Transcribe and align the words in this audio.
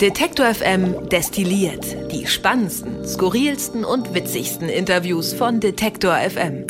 Detektor 0.00 0.54
FM 0.54 1.08
destilliert 1.10 2.10
die 2.10 2.26
spannendsten, 2.26 3.06
skurrilsten 3.06 3.84
und 3.84 4.14
witzigsten 4.14 4.68
Interviews 4.68 5.34
von 5.34 5.60
Detektor 5.60 6.14
FM. 6.14 6.66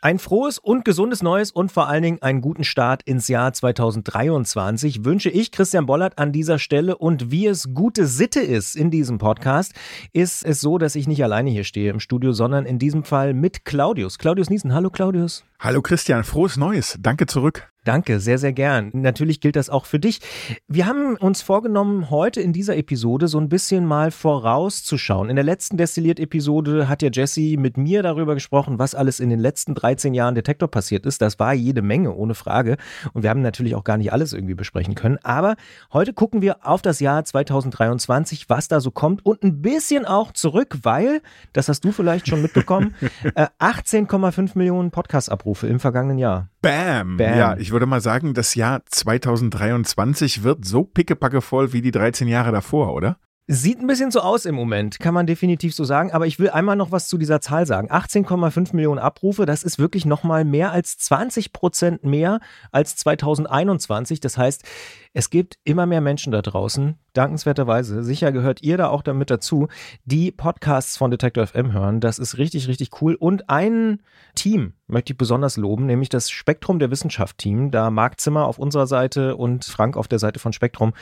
Ein 0.00 0.18
frohes 0.18 0.58
und 0.58 0.84
gesundes 0.84 1.22
Neues 1.22 1.50
und 1.50 1.72
vor 1.72 1.88
allen 1.88 2.02
Dingen 2.02 2.22
einen 2.22 2.40
guten 2.40 2.62
Start 2.64 3.02
ins 3.02 3.28
Jahr 3.28 3.52
2023 3.52 5.04
wünsche 5.04 5.30
ich 5.30 5.50
Christian 5.52 5.86
Bollert 5.86 6.18
an 6.18 6.32
dieser 6.32 6.58
Stelle. 6.58 6.96
Und 6.96 7.30
wie 7.30 7.46
es 7.46 7.74
gute 7.74 8.06
Sitte 8.06 8.40
ist 8.40 8.76
in 8.76 8.90
diesem 8.90 9.18
Podcast, 9.18 9.72
ist 10.12 10.44
es 10.44 10.60
so, 10.60 10.78
dass 10.78 10.94
ich 10.94 11.08
nicht 11.08 11.22
alleine 11.22 11.50
hier 11.50 11.64
stehe 11.64 11.90
im 11.90 12.00
Studio, 12.00 12.32
sondern 12.32 12.64
in 12.64 12.78
diesem 12.78 13.02
Fall 13.02 13.34
mit 13.34 13.64
Claudius. 13.64 14.18
Claudius 14.18 14.50
Niesen. 14.50 14.72
Hallo 14.72 14.90
Claudius. 14.90 15.44
Hallo 15.58 15.82
Christian, 15.82 16.22
frohes 16.22 16.56
Neues. 16.56 16.96
Danke 17.00 17.26
zurück. 17.26 17.68
Danke, 17.88 18.20
sehr, 18.20 18.36
sehr 18.36 18.52
gern. 18.52 18.90
Natürlich 18.92 19.40
gilt 19.40 19.56
das 19.56 19.70
auch 19.70 19.86
für 19.86 19.98
dich. 19.98 20.20
Wir 20.66 20.84
haben 20.84 21.16
uns 21.16 21.40
vorgenommen, 21.40 22.10
heute 22.10 22.42
in 22.42 22.52
dieser 22.52 22.76
Episode 22.76 23.28
so 23.28 23.40
ein 23.40 23.48
bisschen 23.48 23.86
mal 23.86 24.10
vorauszuschauen. 24.10 25.30
In 25.30 25.36
der 25.36 25.44
letzten 25.46 25.78
Destilliert-Episode 25.78 26.86
hat 26.86 27.00
ja 27.00 27.08
Jesse 27.10 27.56
mit 27.56 27.78
mir 27.78 28.02
darüber 28.02 28.34
gesprochen, 28.34 28.78
was 28.78 28.94
alles 28.94 29.20
in 29.20 29.30
den 29.30 29.38
letzten 29.38 29.74
13 29.74 30.12
Jahren 30.12 30.34
Detektor 30.34 30.70
passiert 30.70 31.06
ist. 31.06 31.22
Das 31.22 31.38
war 31.38 31.54
jede 31.54 31.80
Menge, 31.80 32.14
ohne 32.14 32.34
Frage. 32.34 32.76
Und 33.14 33.22
wir 33.22 33.30
haben 33.30 33.40
natürlich 33.40 33.74
auch 33.74 33.84
gar 33.84 33.96
nicht 33.96 34.12
alles 34.12 34.34
irgendwie 34.34 34.54
besprechen 34.54 34.94
können. 34.94 35.16
Aber 35.22 35.56
heute 35.90 36.12
gucken 36.12 36.42
wir 36.42 36.66
auf 36.66 36.82
das 36.82 37.00
Jahr 37.00 37.24
2023, 37.24 38.50
was 38.50 38.68
da 38.68 38.80
so 38.80 38.90
kommt 38.90 39.24
und 39.24 39.42
ein 39.42 39.62
bisschen 39.62 40.04
auch 40.04 40.32
zurück, 40.32 40.80
weil, 40.82 41.22
das 41.54 41.70
hast 41.70 41.86
du 41.86 41.92
vielleicht 41.92 42.28
schon 42.28 42.42
mitbekommen, 42.42 42.94
18,5 43.24 44.38
äh, 44.54 44.58
Millionen 44.58 44.90
Podcast-Abrufe 44.90 45.68
im 45.68 45.80
vergangenen 45.80 46.18
Jahr. 46.18 46.50
Bam. 46.60 47.16
Bam. 47.16 47.38
Ja, 47.38 47.56
ich 47.56 47.70
würde 47.70 47.86
mal 47.86 48.00
sagen, 48.00 48.34
das 48.34 48.54
Jahr 48.54 48.82
2023 48.86 50.42
wird 50.42 50.64
so 50.64 50.84
pickepacke 50.84 51.40
voll 51.40 51.72
wie 51.72 51.82
die 51.82 51.92
13 51.92 52.26
Jahre 52.28 52.52
davor, 52.52 52.94
oder? 52.94 53.18
Sieht 53.50 53.80
ein 53.80 53.86
bisschen 53.86 54.10
so 54.10 54.20
aus 54.20 54.44
im 54.44 54.54
Moment, 54.54 55.00
kann 55.00 55.14
man 55.14 55.26
definitiv 55.26 55.74
so 55.74 55.82
sagen. 55.82 56.12
Aber 56.12 56.26
ich 56.26 56.38
will 56.38 56.50
einmal 56.50 56.76
noch 56.76 56.92
was 56.92 57.08
zu 57.08 57.16
dieser 57.16 57.40
Zahl 57.40 57.64
sagen. 57.64 57.90
18,5 57.90 58.76
Millionen 58.76 58.98
Abrufe, 58.98 59.46
das 59.46 59.62
ist 59.62 59.78
wirklich 59.78 60.04
nochmal 60.04 60.44
mehr 60.44 60.70
als 60.70 60.98
20 60.98 61.54
Prozent 61.54 62.04
mehr 62.04 62.40
als 62.72 62.96
2021. 62.96 64.20
Das 64.20 64.36
heißt, 64.36 64.64
es 65.14 65.30
gibt 65.30 65.58
immer 65.64 65.86
mehr 65.86 66.02
Menschen 66.02 66.30
da 66.30 66.42
draußen, 66.42 66.96
dankenswerterweise, 67.14 68.04
sicher 68.04 68.30
gehört 68.30 68.62
ihr 68.62 68.76
da 68.76 68.88
auch 68.88 69.02
damit 69.02 69.30
dazu, 69.30 69.68
die 70.04 70.30
Podcasts 70.30 70.96
von 70.96 71.10
Detector 71.10 71.46
FM 71.46 71.72
hören. 71.72 72.00
Das 72.00 72.18
ist 72.18 72.38
richtig, 72.38 72.68
richtig 72.68 73.02
cool. 73.02 73.14
Und 73.14 73.50
ein 73.50 74.00
Team 74.34 74.74
möchte 74.86 75.12
ich 75.12 75.18
besonders 75.18 75.56
loben, 75.56 75.86
nämlich 75.86 76.08
das 76.08 76.30
Spektrum 76.30 76.78
der 76.78 76.90
Wissenschaft 76.90 77.38
Team. 77.38 77.70
Da 77.70 77.90
Marc 77.90 78.20
Zimmer 78.20 78.46
auf 78.46 78.58
unserer 78.58 78.86
Seite 78.86 79.36
und 79.36 79.64
Frank 79.64 79.96
auf 79.96 80.06
der 80.06 80.18
Seite 80.18 80.38
von 80.38 80.52
Spektrum, 80.52 80.92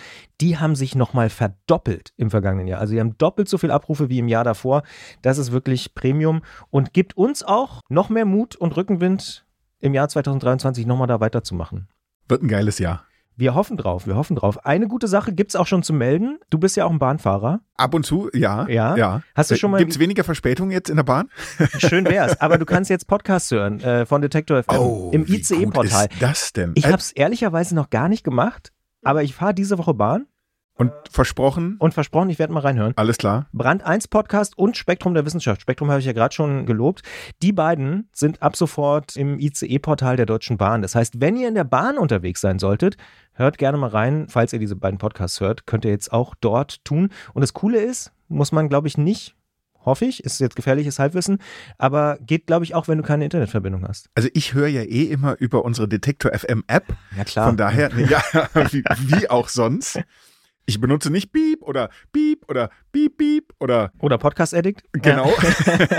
die 0.41 0.57
haben 0.59 0.77
sich 0.77 0.95
nochmal 0.95 1.29
verdoppelt 1.29 2.13
im 2.17 2.33
vergangenen 2.37 2.67
Jahr. 2.67 2.81
Also 2.81 2.93
die 2.95 3.01
haben 3.01 3.17
doppelt 3.19 3.49
so 3.49 3.59
viele 3.59 3.73
Abrufe 3.73 4.09
wie 4.09 4.19
im 4.19 4.29
Jahr 4.29 4.45
davor. 4.45 4.83
Das 5.23 5.39
ist 5.39 5.53
wirklich 5.53 5.95
Premium 5.95 6.43
und 6.71 6.93
gibt 6.93 7.17
uns 7.17 7.43
auch 7.43 7.81
noch 7.89 8.11
mehr 8.11 8.27
Mut 8.27 8.57
und 8.57 8.77
Rückenwind 8.77 9.47
im 9.81 9.95
Jahr 9.95 10.09
2023 10.09 10.87
nochmal 10.87 11.07
da 11.07 11.21
weiterzumachen. 11.21 11.89
Wird 12.29 12.43
ein 12.43 12.49
geiles 12.49 12.79
Jahr. 12.79 13.05
Wir 13.39 13.55
hoffen 13.55 13.77
drauf, 13.77 14.07
wir 14.07 14.17
hoffen 14.17 14.35
drauf. 14.35 14.65
Eine 14.65 14.89
gute 14.89 15.09
Sache 15.09 15.33
gibt 15.35 15.51
es 15.51 15.57
auch 15.57 15.67
schon 15.67 15.83
zu 15.83 15.93
melden. 15.93 16.39
Du 16.49 16.59
bist 16.59 16.75
ja 16.75 16.87
auch 16.87 16.91
ein 16.91 16.99
Bahnfahrer. 16.99 17.61
Ab 17.77 17.93
und 17.93 18.07
zu, 18.07 18.31
ja. 18.33 18.67
Ja. 18.67 18.97
ja. 18.97 19.23
Hast 19.35 19.51
du 19.51 19.57
schon 19.57 19.71
mal. 19.71 19.77
Gibt 19.77 19.93
es 19.93 19.99
weniger 19.99 20.25
Verspätung 20.25 20.71
jetzt 20.71 20.89
in 20.89 20.97
der 20.97 21.03
Bahn? 21.03 21.29
Schön 21.79 22.07
wär's. 22.07 22.41
Aber 22.41 22.57
du 22.57 22.65
kannst 22.65 22.89
jetzt 22.89 23.07
Podcasts 23.07 23.51
hören 23.51 23.81
äh, 23.81 24.07
von 24.07 24.23
Detektor 24.23 24.63
FM 24.63 24.79
oh, 24.79 25.11
im 25.13 25.27
ICE-Portal. 25.27 26.09
das 26.19 26.55
denn? 26.55 26.73
Ich 26.77 26.87
habe 26.87 26.97
es 26.97 27.13
ehrlicherweise 27.13 27.75
noch 27.75 27.91
gar 27.91 28.09
nicht 28.09 28.25
gemacht, 28.25 28.73
aber 29.03 29.23
ich 29.23 29.35
fahre 29.35 29.53
diese 29.53 29.77
Woche 29.77 29.93
Bahn 29.93 30.27
und 30.77 30.93
versprochen? 31.11 31.77
Und 31.79 31.95
versprochen, 31.95 32.31
ich 32.31 32.39
werde 32.39 32.53
mal 32.53 32.61
reinhören. 32.61 32.93
Alles 32.97 33.17
klar. 33.17 33.49
Brand 33.53 33.83
1 33.83 34.09
Podcast 34.09 34.57
und 34.59 34.77
Spektrum 34.77 35.15
der 35.15 35.25
Wissenschaft. 35.25 35.63
Spektrum 35.63 35.91
habe 35.91 36.01
ich 36.01 36.07
ja 36.07 36.13
gerade 36.13 36.35
schon 36.35 36.67
gelobt. 36.67 37.03
Die 37.43 37.53
beiden 37.53 38.09
sind 38.13 38.43
ab 38.43 38.57
sofort 38.57 39.17
im 39.17 39.39
ICE-Portal 39.39 40.17
der 40.17 40.27
Deutschen 40.27 40.59
Bahn. 40.59 40.83
Das 40.83 40.95
heißt, 40.95 41.21
wenn 41.21 41.37
ihr 41.37 41.49
in 41.49 41.55
der 41.55 41.65
Bahn 41.65 41.99
unterwegs 41.99 42.41
sein 42.41 42.59
solltet, 42.59 42.97
hört 43.33 43.59
gerne 43.59 43.79
mal 43.79 43.91
rein. 43.91 44.27
Falls 44.29 44.53
ihr 44.53 44.59
diese 44.59 44.77
beiden 44.77 44.99
Podcasts 44.99 45.41
hört, 45.41 45.67
könnt 45.67 45.85
ihr 45.85 45.91
jetzt 45.91 46.13
auch 46.13 46.35
dort 46.41 46.85
tun. 46.85 47.11
Und 47.33 47.41
das 47.41 47.55
Coole 47.55 47.81
ist, 47.81 48.13
muss 48.29 48.53
man, 48.53 48.69
glaube 48.69 48.89
ich, 48.89 48.99
nicht 48.99 49.35
hoffe 49.87 50.05
ich. 50.05 50.23
Ist 50.25 50.41
jetzt 50.41 50.57
gefährliches 50.57 50.99
Halbwissen, 50.99 51.39
aber 51.79 52.19
geht, 52.21 52.47
glaube 52.49 52.65
ich, 52.65 52.75
auch, 52.75 52.89
wenn 52.89 52.99
du 52.99 53.05
keine 53.05 53.25
Internetverbindung 53.25 53.87
hast. 53.87 54.11
Also 54.15 54.29
ich 54.35 54.53
höre 54.53 54.67
ja 54.67 54.83
eh 54.83 55.05
immer 55.05 55.37
über 55.39 55.65
unsere 55.65 55.89
Detektor 55.89 56.37
FM 56.37 56.65
App. 56.67 56.85
Ja 57.17 57.25
klar. 57.25 57.47
Von 57.47 57.57
daher, 57.57 57.91
ja, 57.97 58.21
wie, 58.73 58.83
wie 58.83 59.31
auch 59.31 59.49
sonst. 59.49 60.01
Ich 60.67 60.81
benutze 60.81 61.11
nicht 61.11 61.31
Beep 61.31 61.63
oder 61.63 61.91
Beep 62.11 62.45
oder 62.49 62.71
Beep 62.91 63.17
Beep 63.17 63.53
oder. 63.61 63.93
Oder 64.01 64.19
Podcast 64.19 64.53
Addict. 64.53 64.83
Genau. 64.93 65.33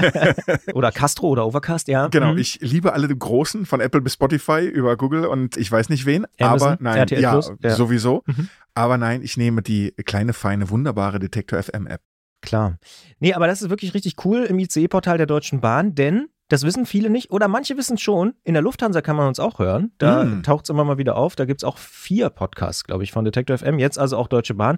oder 0.74 0.92
Castro 0.92 1.30
oder 1.30 1.46
Overcast, 1.46 1.88
ja. 1.88 2.10
Genau. 2.10 2.34
Mhm. 2.34 2.40
Ich 2.40 2.60
liebe 2.60 2.92
alle 2.92 3.08
großen 3.08 3.66
von 3.66 3.80
Apple 3.80 4.02
bis 4.02 4.14
Spotify 4.14 4.66
über 4.66 4.98
Google 4.98 5.26
und 5.26 5.56
ich 5.56 5.72
weiß 5.72 5.88
nicht 5.88 6.06
wen. 6.06 6.28
Amazon, 6.38 6.74
aber 6.74 6.78
nein, 6.82 7.08
ja, 7.10 7.40
ja, 7.62 7.76
sowieso. 7.76 8.24
Mhm. 8.26 8.50
Aber 8.74 8.98
nein, 8.98 9.22
ich 9.24 9.38
nehme 9.38 9.62
die 9.62 9.94
kleine, 10.06 10.34
feine, 10.34 10.70
wunderbare 10.70 11.20
Detektor 11.20 11.64
FM 11.64 11.88
App. 11.88 12.02
Klar. 12.42 12.78
Nee, 13.20 13.34
aber 13.34 13.48
das 13.48 13.62
ist 13.62 13.70
wirklich 13.70 13.94
richtig 13.94 14.24
cool 14.26 14.44
im 14.44 14.60
ICE-Portal 14.60 15.18
der 15.18 15.26
Deutschen 15.26 15.62
Bahn, 15.62 15.96
denn 15.96 16.28
das 16.50 16.64
wissen 16.64 16.86
viele 16.86 17.10
nicht 17.10 17.32
oder 17.32 17.48
manche 17.48 17.78
wissen 17.78 17.98
schon. 17.98 18.34
In 18.44 18.54
der 18.54 18.64
Lufthansa 18.64 19.02
kann 19.02 19.18
man 19.18 19.28
uns 19.28 19.40
auch 19.40 19.60
hören. 19.60 19.92
Da 19.98 20.24
mm. 20.24 20.44
taucht 20.44 20.66
es 20.66 20.70
immer 20.70 20.86
mal 20.86 20.98
wieder 20.98 21.18
auf. 21.18 21.36
Da 21.36 21.46
gibt 21.46 21.62
es 21.62 21.66
auch 21.66 21.78
vier 21.78 22.30
Podcasts, 22.30 22.86
glaube 22.86 23.04
ich, 23.04 23.12
von 23.12 23.26
Detector 23.26 23.58
FM. 23.58 23.80
Jetzt 23.80 24.00
also 24.00 24.18
auch 24.18 24.28
Deutsche 24.28 24.54
Bahn. 24.54 24.78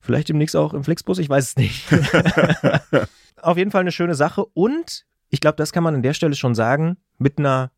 Vielleicht 0.00 0.28
demnächst 0.28 0.54
auch 0.54 0.74
im 0.74 0.84
Flixbus, 0.84 1.18
ich 1.18 1.28
weiß 1.28 1.44
es 1.44 1.56
nicht. 1.56 1.88
auf 3.42 3.56
jeden 3.56 3.72
Fall 3.72 3.80
eine 3.80 3.90
schöne 3.90 4.14
Sache. 4.14 4.44
Und 4.44 5.04
ich 5.28 5.40
glaube, 5.40 5.56
das 5.56 5.72
kann 5.72 5.82
man 5.82 5.96
an 5.96 6.02
der 6.02 6.14
Stelle 6.14 6.36
schon 6.36 6.54
sagen, 6.54 6.98
mit 7.18 7.38
einer 7.38 7.72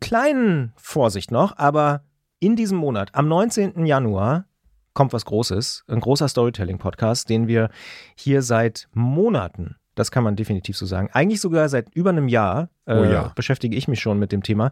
kleinen 0.00 0.72
Vorsicht 0.76 1.30
noch, 1.30 1.58
aber 1.58 2.04
in 2.38 2.56
diesem 2.56 2.78
Monat, 2.78 3.14
am 3.14 3.28
19. 3.28 3.84
Januar, 3.84 4.46
kommt 4.96 5.12
was 5.12 5.24
Großes. 5.24 5.84
Ein 5.86 6.00
großer 6.00 6.26
Storytelling-Podcast, 6.26 7.28
den 7.28 7.46
wir 7.46 7.70
hier 8.16 8.42
seit 8.42 8.88
Monaten 8.92 9.76
das 9.96 10.10
kann 10.10 10.22
man 10.22 10.36
definitiv 10.36 10.76
so 10.76 10.86
sagen. 10.86 11.08
Eigentlich 11.12 11.40
sogar 11.40 11.68
seit 11.68 11.92
über 11.94 12.10
einem 12.10 12.28
Jahr 12.28 12.68
äh, 12.84 12.94
oh 12.94 13.04
ja. 13.04 13.32
beschäftige 13.34 13.74
ich 13.74 13.88
mich 13.88 13.98
schon 13.98 14.18
mit 14.18 14.30
dem 14.30 14.42
Thema. 14.42 14.70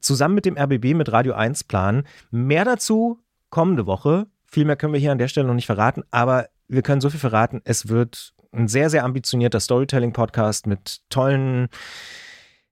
Zusammen 0.00 0.34
mit 0.34 0.46
dem 0.46 0.56
RBB 0.56 0.94
mit 0.94 1.12
Radio 1.12 1.34
1 1.34 1.64
planen. 1.64 2.04
Mehr 2.30 2.64
dazu 2.64 3.20
kommende 3.50 3.86
Woche. 3.86 4.26
Viel 4.46 4.64
mehr 4.64 4.76
können 4.76 4.94
wir 4.94 5.00
hier 5.00 5.12
an 5.12 5.18
der 5.18 5.28
Stelle 5.28 5.46
noch 5.46 5.54
nicht 5.54 5.66
verraten, 5.66 6.02
aber 6.10 6.48
wir 6.68 6.82
können 6.82 7.00
so 7.00 7.10
viel 7.10 7.20
verraten. 7.20 7.60
Es 7.64 7.88
wird 7.88 8.32
ein 8.52 8.66
sehr, 8.66 8.88
sehr 8.88 9.04
ambitionierter 9.04 9.60
Storytelling-Podcast 9.60 10.66
mit 10.66 11.00
tollen 11.10 11.68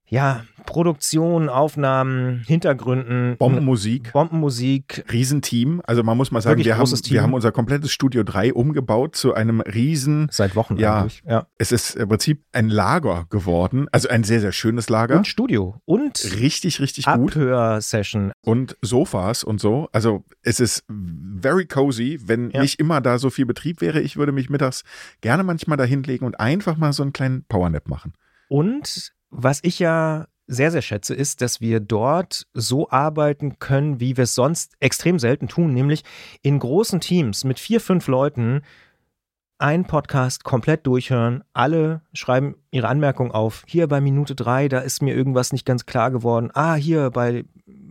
ja, 0.07 0.43
Produktion, 0.65 1.49
Aufnahmen, 1.49 2.43
Hintergründen. 2.45 3.37
Bombenmusik. 3.37 4.11
Bombenmusik. 4.13 5.03
Riesenteam. 5.11 5.81
Also 5.85 6.03
man 6.03 6.17
muss 6.17 6.31
mal 6.31 6.41
sagen, 6.41 6.63
wir 6.63 6.77
haben, 6.77 6.91
wir 6.91 7.21
haben 7.23 7.33
unser 7.33 7.51
komplettes 7.51 7.91
Studio 7.91 8.23
3 8.23 8.53
umgebaut 8.53 9.15
zu 9.15 9.33
einem 9.33 9.61
riesen. 9.61 10.27
Seit 10.31 10.55
Wochen 10.55 10.77
ja, 10.77 11.01
eigentlich. 11.01 11.23
Ja. 11.27 11.47
Es 11.57 11.71
ist 11.71 11.95
im 11.95 12.07
Prinzip 12.09 12.43
ein 12.51 12.69
Lager 12.69 13.25
geworden. 13.29 13.87
Also 13.91 14.09
ein 14.09 14.23
sehr, 14.23 14.41
sehr 14.41 14.51
schönes 14.51 14.89
Lager. 14.89 15.17
Und 15.17 15.27
Studio. 15.27 15.81
Und 15.85 16.23
richtig, 16.39 16.79
richtig 16.79 17.05
gut. 17.05 17.35
Abhörsession. 17.35 18.31
Und 18.41 18.77
Sofas 18.81 19.43
und 19.43 19.59
so. 19.59 19.89
Also 19.91 20.23
es 20.43 20.59
ist 20.59 20.83
very 21.41 21.65
cozy. 21.65 22.19
Wenn 22.23 22.51
ja. 22.51 22.61
nicht 22.61 22.79
immer 22.79 23.01
da 23.01 23.17
so 23.17 23.29
viel 23.29 23.45
Betrieb 23.45 23.81
wäre, 23.81 24.01
ich 24.01 24.17
würde 24.17 24.31
mich 24.31 24.49
mittags 24.49 24.83
gerne 25.21 25.43
manchmal 25.43 25.77
da 25.77 25.83
hinlegen 25.83 26.25
und 26.25 26.39
einfach 26.39 26.77
mal 26.77 26.93
so 26.93 27.03
einen 27.03 27.13
kleinen 27.13 27.43
Powernap 27.45 27.87
machen. 27.87 28.13
Und 28.47 29.13
was 29.37 29.59
ich 29.63 29.79
ja 29.79 30.27
sehr, 30.47 30.71
sehr 30.71 30.81
schätze, 30.81 31.13
ist, 31.13 31.41
dass 31.41 31.59
wir 31.59 31.79
dort 31.79 32.47
so 32.53 32.89
arbeiten 32.89 33.59
können, 33.59 33.99
wie 33.99 34.15
wir 34.15 34.25
es 34.25 34.35
sonst 34.35 34.73
extrem 34.79 35.19
selten 35.19 35.47
tun, 35.47 35.73
nämlich 35.73 36.03
in 36.41 36.59
großen 36.59 37.01
Teams 37.01 37.43
mit 37.43 37.59
vier, 37.59 37.81
fünf 37.81 38.07
Leuten 38.07 38.61
einen 39.57 39.85
Podcast 39.85 40.43
komplett 40.43 40.85
durchhören. 40.85 41.43
Alle 41.53 42.01
schreiben 42.13 42.55
ihre 42.71 42.87
Anmerkung 42.87 43.31
auf. 43.31 43.63
Hier 43.67 43.87
bei 43.87 44.01
Minute 44.01 44.35
drei, 44.35 44.67
da 44.67 44.79
ist 44.79 45.01
mir 45.01 45.15
irgendwas 45.15 45.51
nicht 45.51 45.65
ganz 45.65 45.85
klar 45.85 46.11
geworden. 46.11 46.51
Ah, 46.53 46.75
hier 46.75 47.09
bei 47.09 47.45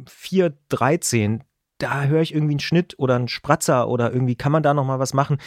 4.13, 0.07 1.41
da 1.79 2.05
höre 2.05 2.23
ich 2.23 2.35
irgendwie 2.35 2.53
einen 2.53 2.61
Schnitt 2.61 2.95
oder 2.99 3.17
einen 3.17 3.29
Spratzer 3.29 3.89
oder 3.89 4.13
irgendwie 4.13 4.37
kann 4.37 4.53
man 4.53 4.63
da 4.63 4.75
noch 4.75 4.85
mal 4.85 4.99
was 4.99 5.15
machen. 5.15 5.39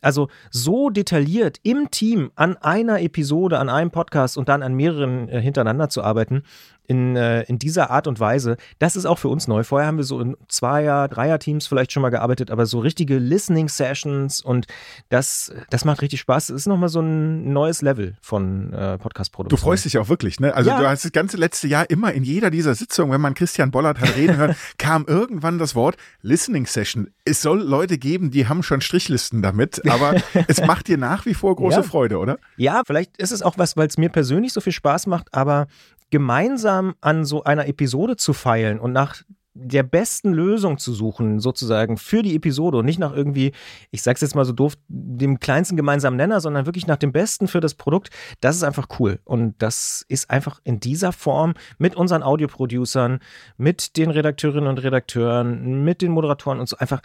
Also 0.00 0.28
so 0.50 0.90
detailliert 0.90 1.58
im 1.62 1.90
Team 1.90 2.30
an 2.34 2.56
einer 2.58 3.00
Episode, 3.00 3.58
an 3.58 3.68
einem 3.68 3.90
Podcast 3.90 4.36
und 4.36 4.48
dann 4.48 4.62
an 4.62 4.74
mehreren 4.74 5.28
äh, 5.28 5.40
hintereinander 5.40 5.88
zu 5.88 6.02
arbeiten, 6.02 6.42
in, 6.86 7.16
äh, 7.16 7.42
in 7.42 7.58
dieser 7.58 7.90
Art 7.90 8.06
und 8.06 8.20
Weise, 8.20 8.56
das 8.78 8.96
ist 8.96 9.06
auch 9.06 9.18
für 9.18 9.28
uns 9.28 9.46
neu. 9.48 9.62
Vorher 9.62 9.86
haben 9.86 9.96
wir 9.96 10.04
so 10.04 10.20
in 10.20 10.36
Zweier-, 10.48 11.08
Dreier-Teams 11.08 11.66
vielleicht 11.66 11.92
schon 11.92 12.02
mal 12.02 12.10
gearbeitet, 12.10 12.50
aber 12.50 12.66
so 12.66 12.80
richtige 12.80 13.18
Listening-Sessions 13.18 14.40
und 14.40 14.66
das, 15.08 15.52
das 15.70 15.84
macht 15.84 16.02
richtig 16.02 16.20
Spaß. 16.20 16.48
Das 16.48 16.56
ist 16.56 16.66
nochmal 16.66 16.88
so 16.88 17.00
ein 17.00 17.52
neues 17.52 17.82
Level 17.82 18.16
von 18.20 18.72
äh, 18.72 18.98
Podcast-Produktion. 18.98 19.56
Du 19.56 19.62
freust 19.62 19.84
dich 19.84 19.98
auch 19.98 20.08
wirklich, 20.08 20.40
ne? 20.40 20.54
Also 20.54 20.70
ja. 20.70 20.80
du 20.80 20.88
hast 20.88 21.04
das 21.04 21.12
ganze 21.12 21.36
letzte 21.36 21.68
Jahr 21.68 21.88
immer 21.90 22.12
in 22.12 22.24
jeder 22.24 22.50
dieser 22.50 22.74
Sitzungen, 22.74 23.12
wenn 23.12 23.20
man 23.20 23.34
Christian 23.34 23.70
Bollert 23.70 24.00
hat 24.00 24.16
reden 24.16 24.36
hören, 24.36 24.56
kam 24.78 25.04
irgendwann 25.06 25.58
das 25.58 25.74
Wort 25.74 25.96
Listening 26.22 26.66
Session. 26.66 27.10
Es 27.24 27.42
soll 27.42 27.60
Leute 27.62 27.98
geben, 27.98 28.30
die 28.30 28.48
haben 28.48 28.62
schon 28.62 28.80
Strichlisten 28.80 29.42
damit, 29.42 29.88
aber 29.88 30.16
es 30.48 30.60
macht 30.66 30.88
dir 30.88 30.98
nach 30.98 31.26
wie 31.26 31.34
vor 31.34 31.54
große 31.54 31.76
ja. 31.76 31.82
Freude, 31.82 32.18
oder? 32.18 32.38
Ja, 32.56 32.82
vielleicht 32.84 33.16
ist 33.18 33.30
es 33.30 33.42
auch 33.42 33.58
was, 33.58 33.76
weil 33.76 33.86
es 33.86 33.98
mir 33.98 34.08
persönlich 34.08 34.52
so 34.52 34.60
viel 34.60 34.72
Spaß 34.72 35.06
macht, 35.06 35.32
aber 35.32 35.66
gemeinsam 36.10 36.94
an 37.00 37.24
so 37.24 37.44
einer 37.44 37.66
Episode 37.66 38.16
zu 38.16 38.32
feilen 38.32 38.78
und 38.78 38.92
nach 38.92 39.22
der 39.52 39.82
besten 39.82 40.32
Lösung 40.32 40.78
zu 40.78 40.92
suchen, 40.92 41.40
sozusagen 41.40 41.96
für 41.96 42.22
die 42.22 42.36
Episode 42.36 42.78
und 42.78 42.84
nicht 42.84 43.00
nach 43.00 43.12
irgendwie, 43.12 43.52
ich 43.90 44.02
sag's 44.02 44.20
jetzt 44.20 44.34
mal 44.34 44.44
so 44.44 44.52
doof, 44.52 44.74
dem 44.88 45.40
kleinsten 45.40 45.76
gemeinsamen 45.76 46.16
Nenner, 46.16 46.40
sondern 46.40 46.66
wirklich 46.66 46.86
nach 46.86 46.96
dem 46.96 47.12
Besten 47.12 47.48
für 47.48 47.60
das 47.60 47.74
Produkt, 47.74 48.10
das 48.40 48.56
ist 48.56 48.62
einfach 48.62 48.86
cool. 48.98 49.18
Und 49.24 49.60
das 49.60 50.04
ist 50.08 50.30
einfach 50.30 50.60
in 50.62 50.78
dieser 50.78 51.12
Form 51.12 51.54
mit 51.78 51.96
unseren 51.96 52.22
Audioproducern, 52.22 53.18
mit 53.56 53.96
den 53.96 54.10
Redakteurinnen 54.10 54.68
und 54.68 54.82
Redakteuren, 54.82 55.84
mit 55.84 56.00
den 56.00 56.12
Moderatoren 56.12 56.60
und 56.60 56.68
so 56.68 56.76
einfach 56.78 57.02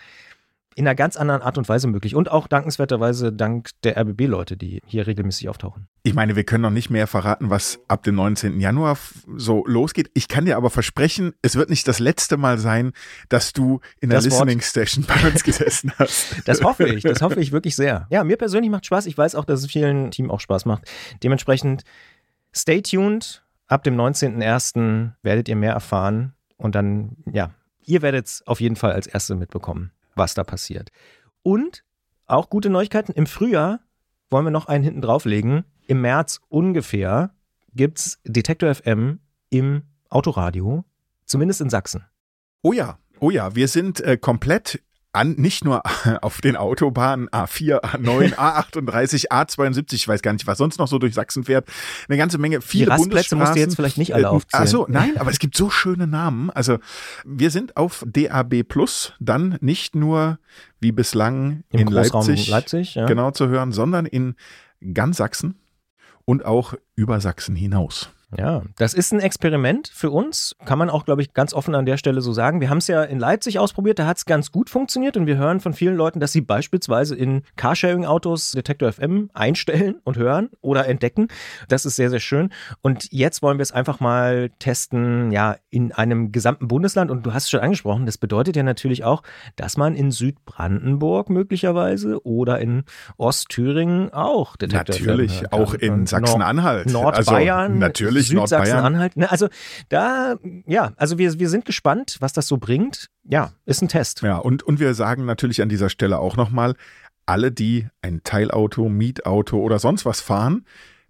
in 0.77 0.85
einer 0.85 0.95
ganz 0.95 1.15
anderen 1.15 1.41
Art 1.41 1.57
und 1.57 1.69
Weise 1.69 1.87
möglich. 1.87 2.15
Und 2.15 2.29
auch 2.29 2.47
dankenswerterweise 2.47 3.31
dank 3.31 3.69
der 3.83 3.97
RBB-Leute, 3.97 4.57
die 4.57 4.81
hier 4.85 5.07
regelmäßig 5.07 5.47
auftauchen. 5.47 5.87
Ich 6.03 6.13
meine, 6.13 6.35
wir 6.35 6.43
können 6.43 6.63
noch 6.63 6.69
nicht 6.69 6.89
mehr 6.89 7.07
verraten, 7.07 7.49
was 7.49 7.79
ab 7.87 8.03
dem 8.03 8.15
19. 8.15 8.59
Januar 8.59 8.97
so 9.37 9.65
losgeht. 9.65 10.11
Ich 10.13 10.27
kann 10.27 10.43
dir 10.43 10.57
aber 10.57 10.69
versprechen, 10.69 11.33
es 11.41 11.55
wird 11.55 11.69
nicht 11.69 11.87
das 11.87 11.99
letzte 11.99 12.35
Mal 12.35 12.57
sein, 12.57 12.91
dass 13.29 13.53
du 13.53 13.79
in 14.01 14.09
der 14.09 14.17
das 14.17 14.25
Listening 14.25 14.57
Wort. 14.57 14.65
Station 14.65 15.05
bei 15.07 15.27
uns 15.27 15.43
gesessen 15.43 15.93
hast. 15.97 16.35
Das 16.45 16.61
hoffe 16.61 16.87
ich, 16.87 17.03
das 17.03 17.21
hoffe 17.21 17.39
ich 17.39 17.51
wirklich 17.51 17.75
sehr. 17.75 18.07
Ja, 18.09 18.23
mir 18.23 18.37
persönlich 18.37 18.69
macht 18.69 18.85
Spaß. 18.85 19.05
Ich 19.05 19.17
weiß 19.17 19.35
auch, 19.35 19.45
dass 19.45 19.61
es 19.61 19.71
vielen 19.71 20.11
Team 20.11 20.29
auch 20.29 20.41
Spaß 20.41 20.65
macht. 20.65 20.91
Dementsprechend 21.23 21.83
stay 22.53 22.81
tuned. 22.81 23.43
Ab 23.67 23.83
dem 23.83 23.95
19.01. 23.95 25.11
werdet 25.23 25.47
ihr 25.47 25.55
mehr 25.55 25.73
erfahren. 25.73 26.33
Und 26.57 26.75
dann, 26.75 27.17
ja, 27.31 27.51
ihr 27.83 28.01
werdet 28.01 28.27
es 28.27 28.43
auf 28.45 28.59
jeden 28.59 28.75
Fall 28.75 28.91
als 28.91 29.07
Erste 29.07 29.35
mitbekommen 29.35 29.91
was 30.15 30.33
da 30.33 30.43
passiert. 30.43 30.91
Und 31.43 31.83
auch 32.25 32.49
gute 32.49 32.69
Neuigkeiten. 32.69 33.11
Im 33.11 33.27
Frühjahr 33.27 33.81
wollen 34.29 34.45
wir 34.45 34.51
noch 34.51 34.67
einen 34.67 34.83
hinten 34.83 35.01
drauflegen. 35.01 35.63
Im 35.87 36.01
März 36.01 36.41
ungefähr 36.49 37.31
gibt 37.73 37.99
es 37.99 38.19
Detektor 38.23 38.73
FM 38.73 39.19
im 39.49 39.83
Autoradio, 40.09 40.83
zumindest 41.25 41.61
in 41.61 41.69
Sachsen. 41.69 42.05
Oh 42.61 42.73
ja, 42.73 42.97
oh 43.19 43.29
ja, 43.29 43.55
wir 43.55 43.67
sind 43.67 44.01
äh, 44.01 44.17
komplett 44.17 44.81
an, 45.15 45.33
nicht 45.37 45.65
nur 45.65 45.81
auf 46.21 46.41
den 46.41 46.55
Autobahnen 46.55 47.29
A4, 47.29 47.81
A9, 47.81 48.35
A38, 48.35 49.29
A72, 49.29 49.93
ich 49.93 50.07
weiß 50.07 50.21
gar 50.21 50.33
nicht, 50.33 50.47
was 50.47 50.57
sonst 50.57 50.77
noch 50.77 50.87
so 50.87 50.99
durch 50.99 51.13
Sachsen 51.13 51.43
fährt. 51.43 51.67
Eine 52.07 52.17
ganze 52.17 52.37
Menge, 52.37 52.61
viele 52.61 52.85
Die 52.85 52.91
Rastplätze 52.91 53.35
musst 53.35 53.55
du 53.55 53.59
jetzt 53.59 53.75
vielleicht 53.75 53.97
nicht 53.97 54.13
alle 54.13 54.23
äh, 54.23 54.27
aufzählen. 54.27 54.63
Achso, 54.63 54.85
nein, 54.89 55.17
aber 55.17 55.31
es 55.31 55.39
gibt 55.39 55.55
so 55.55 55.69
schöne 55.69 56.07
Namen. 56.07 56.49
Also 56.49 56.77
wir 57.25 57.49
sind 57.49 57.77
auf 57.77 58.03
DAB 58.07 58.63
Plus 58.63 59.13
dann 59.19 59.57
nicht 59.61 59.95
nur 59.95 60.39
wie 60.79 60.91
bislang 60.91 61.63
Im 61.71 61.81
in 61.81 61.87
Leipzig, 61.87 62.47
Leipzig 62.47 62.95
ja. 62.95 63.05
genau 63.05 63.31
zu 63.31 63.47
hören, 63.47 63.71
sondern 63.71 64.05
in 64.05 64.35
ganz 64.93 65.17
Sachsen 65.17 65.55
und 66.25 66.45
auch 66.45 66.73
über 66.95 67.19
Sachsen 67.21 67.55
hinaus. 67.55 68.09
Ja, 68.37 68.63
das 68.77 68.93
ist 68.93 69.13
ein 69.13 69.19
Experiment 69.19 69.87
für 69.93 70.09
uns, 70.09 70.55
kann 70.65 70.79
man 70.79 70.89
auch, 70.89 71.05
glaube 71.05 71.21
ich, 71.21 71.33
ganz 71.33 71.53
offen 71.53 71.75
an 71.75 71.85
der 71.85 71.97
Stelle 71.97 72.21
so 72.21 72.33
sagen. 72.33 72.59
Wir 72.59 72.69
haben 72.69 72.79
es 72.79 72.87
ja 72.87 73.03
in 73.03 73.19
Leipzig 73.19 73.59
ausprobiert, 73.59 73.99
da 73.99 74.07
hat 74.07 74.17
es 74.17 74.25
ganz 74.25 74.51
gut 74.51 74.69
funktioniert 74.69 75.15
und 75.15 75.27
wir 75.27 75.37
hören 75.37 75.59
von 75.59 75.73
vielen 75.73 75.95
Leuten, 75.95 76.19
dass 76.19 76.31
sie 76.31 76.41
beispielsweise 76.41 77.15
in 77.15 77.43
Carsharing-Autos 77.55 78.51
Detektor 78.51 78.91
FM 78.91 79.29
einstellen 79.33 79.95
und 80.03 80.17
hören 80.17 80.49
oder 80.61 80.87
entdecken. 80.87 81.27
Das 81.69 81.85
ist 81.85 81.95
sehr, 81.95 82.09
sehr 82.09 82.19
schön. 82.19 82.49
Und 82.81 83.07
jetzt 83.11 83.41
wollen 83.41 83.57
wir 83.57 83.63
es 83.63 83.71
einfach 83.71 83.99
mal 83.99 84.49
testen, 84.59 85.31
ja, 85.31 85.57
in 85.69 85.91
einem 85.91 86.31
gesamten 86.31 86.67
Bundesland. 86.67 87.11
Und 87.11 87.25
du 87.25 87.33
hast 87.33 87.43
es 87.43 87.49
schon 87.51 87.59
angesprochen, 87.59 88.05
das 88.05 88.17
bedeutet 88.17 88.55
ja 88.55 88.63
natürlich 88.63 89.03
auch, 89.03 89.23
dass 89.55 89.77
man 89.77 89.95
in 89.95 90.11
Südbrandenburg 90.11 91.29
möglicherweise 91.29 92.25
oder 92.25 92.59
in 92.59 92.83
Ostthüringen 93.17 94.11
auch 94.13 94.55
Detektor 94.55 94.95
Natürlich, 94.95 95.39
FM 95.39 95.47
auch 95.51 95.73
in 95.73 96.05
Sachsen-Anhalt. 96.05 96.91
Nordbayern. 96.91 97.71
Also, 97.71 97.79
natürlich 97.79 98.14
Südsachsen-Anhalt. 98.21 99.17
Ne, 99.17 99.29
also 99.31 99.47
da, 99.89 100.35
ja, 100.65 100.93
also 100.97 101.17
wir, 101.17 101.39
wir 101.39 101.49
sind 101.49 101.65
gespannt, 101.65 102.17
was 102.19 102.33
das 102.33 102.47
so 102.47 102.57
bringt. 102.57 103.09
Ja, 103.23 103.51
ist 103.65 103.81
ein 103.81 103.87
Test. 103.87 104.21
Ja, 104.21 104.37
und, 104.37 104.63
und 104.63 104.79
wir 104.79 104.93
sagen 104.93 105.25
natürlich 105.25 105.61
an 105.61 105.69
dieser 105.69 105.89
Stelle 105.89 106.19
auch 106.19 106.37
nochmal, 106.37 106.75
alle, 107.25 107.51
die 107.51 107.87
ein 108.01 108.21
Teilauto, 108.23 108.87
Mietauto 108.89 109.57
oder 109.57 109.79
sonst 109.79 110.05
was 110.05 110.21
fahren, 110.21 110.65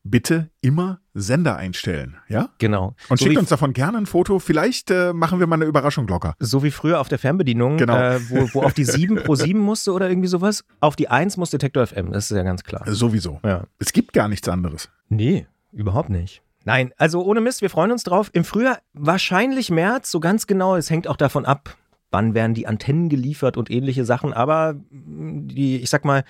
bitte 0.05 0.49
immer 0.61 1.01
Sender 1.13 1.55
einstellen, 1.55 2.17
ja? 2.27 2.49
Genau. 2.59 2.95
Und 3.09 3.19
so 3.19 3.25
schickt 3.25 3.37
uns 3.37 3.49
davon 3.49 3.73
gerne 3.73 3.97
ein 3.97 4.05
Foto. 4.05 4.39
Vielleicht 4.39 4.91
äh, 4.91 5.13
machen 5.13 5.39
wir 5.39 5.47
mal 5.47 5.55
eine 5.55 5.65
Überraschung 5.65 6.07
locker. 6.07 6.35
So 6.39 6.61
wie 6.63 6.71
früher 6.71 6.99
auf 6.99 7.07
der 7.07 7.19
Fernbedienung, 7.19 7.77
genau. 7.77 7.97
äh, 7.97 8.29
wo, 8.29 8.49
wo 8.53 8.63
auf 8.63 8.73
die 8.73 8.83
7 8.83 9.23
pro 9.23 9.35
7 9.35 9.59
musste 9.59 9.93
oder 9.93 10.09
irgendwie 10.09 10.27
sowas. 10.27 10.63
Auf 10.79 10.95
die 10.95 11.09
1 11.09 11.37
muss 11.37 11.49
Detektor 11.49 11.87
FM, 11.87 12.11
das 12.11 12.29
ist 12.29 12.37
ja 12.37 12.43
ganz 12.43 12.63
klar. 12.63 12.83
Sowieso. 12.85 13.39
Ja. 13.43 13.63
Es 13.79 13.93
gibt 13.93 14.13
gar 14.13 14.27
nichts 14.27 14.47
anderes. 14.47 14.89
Nee, 15.09 15.47
überhaupt 15.71 16.09
nicht. 16.09 16.41
Nein, 16.65 16.93
also 16.97 17.23
ohne 17.23 17.41
Mist, 17.41 17.61
wir 17.61 17.69
freuen 17.69 17.91
uns 17.91 18.03
drauf. 18.03 18.29
Im 18.33 18.43
Frühjahr 18.43 18.79
wahrscheinlich 18.93 19.69
März, 19.69 20.11
so 20.11 20.19
ganz 20.19 20.47
genau. 20.47 20.75
Es 20.75 20.89
hängt 20.89 21.07
auch 21.07 21.15
davon 21.15 21.45
ab, 21.45 21.77
wann 22.09 22.33
werden 22.33 22.55
die 22.55 22.65
Antennen 22.65 23.07
geliefert 23.07 23.55
und 23.55 23.69
ähnliche 23.69 24.03
Sachen. 24.03 24.33
Aber 24.33 24.75
die, 24.89 25.77
ich 25.77 25.89
sag 25.91 26.05
mal, 26.05 26.23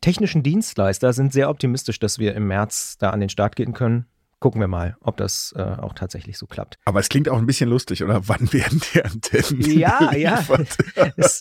technischen 0.00 0.42
Dienstleister 0.42 1.12
sind 1.12 1.32
sehr 1.32 1.48
optimistisch, 1.48 2.00
dass 2.00 2.18
wir 2.18 2.34
im 2.34 2.48
März 2.48 2.98
da 2.98 3.10
an 3.10 3.20
den 3.20 3.28
Start 3.28 3.54
gehen 3.54 3.72
können 3.72 4.06
gucken 4.40 4.60
wir 4.60 4.68
mal, 4.68 4.96
ob 5.00 5.16
das 5.16 5.54
äh, 5.56 5.62
auch 5.62 5.94
tatsächlich 5.94 6.38
so 6.38 6.46
klappt. 6.46 6.78
Aber 6.84 7.00
es 7.00 7.08
klingt 7.08 7.28
auch 7.28 7.38
ein 7.38 7.46
bisschen 7.46 7.70
lustig, 7.70 8.04
oder? 8.04 8.28
Wann 8.28 8.40
werden 8.52 8.80
die 8.92 9.02
Antennen? 9.02 9.78
Ja, 9.78 10.12
ja. 10.14 10.44
es, 11.16 11.40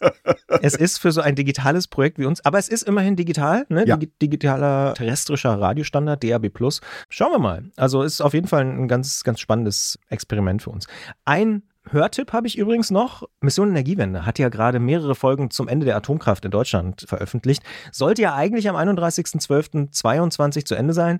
es, 0.61 0.75
ist 0.75 0.99
für 0.99 1.11
so 1.11 1.21
ein 1.21 1.35
digitales 1.35 1.87
Projekt 1.87 2.17
wie 2.19 2.25
uns, 2.25 2.43
aber 2.45 2.57
es 2.57 2.69
ist 2.69 2.83
immerhin 2.83 3.15
digital, 3.15 3.65
ne? 3.69 3.85
Ja. 3.85 3.97
digitaler 3.97 4.93
terrestrischer 4.93 5.59
Radiostandard, 5.59 6.23
DAB 6.23 6.49
Plus. 6.49 6.81
Schauen 7.09 7.31
wir 7.31 7.39
mal. 7.39 7.71
Also 7.75 8.03
ist 8.03 8.21
auf 8.21 8.33
jeden 8.33 8.47
Fall 8.47 8.63
ein 8.63 8.87
ganz, 8.87 9.23
ganz 9.23 9.39
spannendes 9.39 9.99
Experiment 10.09 10.61
für 10.61 10.69
uns. 10.69 10.87
Ein 11.25 11.63
Hörtipp 11.89 12.33
habe 12.33 12.47
ich 12.47 12.57
übrigens 12.57 12.89
noch. 12.89 13.23
Mission 13.41 13.69
Energiewende 13.69 14.25
hat 14.25 14.39
ja 14.39 14.49
gerade 14.49 14.79
mehrere 14.79 15.15
Folgen 15.15 15.51
zum 15.51 15.67
Ende 15.67 15.85
der 15.85 15.95
Atomkraft 15.95 16.43
in 16.45 16.51
Deutschland 16.51 17.05
veröffentlicht. 17.07 17.63
Sollte 17.91 18.23
ja 18.23 18.33
eigentlich 18.33 18.67
am 18.69 18.75
31.12.22 18.75 20.65
zu 20.65 20.75
Ende 20.75 20.93
sein. 20.93 21.19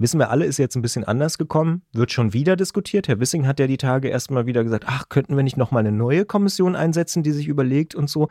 Wissen 0.00 0.20
wir 0.20 0.30
alle, 0.30 0.44
ist 0.44 0.58
jetzt 0.58 0.76
ein 0.76 0.82
bisschen 0.82 1.02
anders 1.02 1.38
gekommen, 1.38 1.82
wird 1.92 2.12
schon 2.12 2.32
wieder 2.32 2.54
diskutiert. 2.54 3.08
Herr 3.08 3.18
Wissing 3.18 3.48
hat 3.48 3.58
ja 3.58 3.66
die 3.66 3.78
Tage 3.78 4.08
erstmal 4.08 4.46
wieder 4.46 4.62
gesagt, 4.62 4.84
ach, 4.86 5.08
könnten 5.08 5.36
wir 5.36 5.42
nicht 5.42 5.56
nochmal 5.56 5.80
eine 5.80 5.90
neue 5.90 6.24
Kommission 6.24 6.76
einsetzen, 6.76 7.24
die 7.24 7.32
sich 7.32 7.48
überlegt 7.48 7.96
und 7.96 8.08
so. 8.08 8.28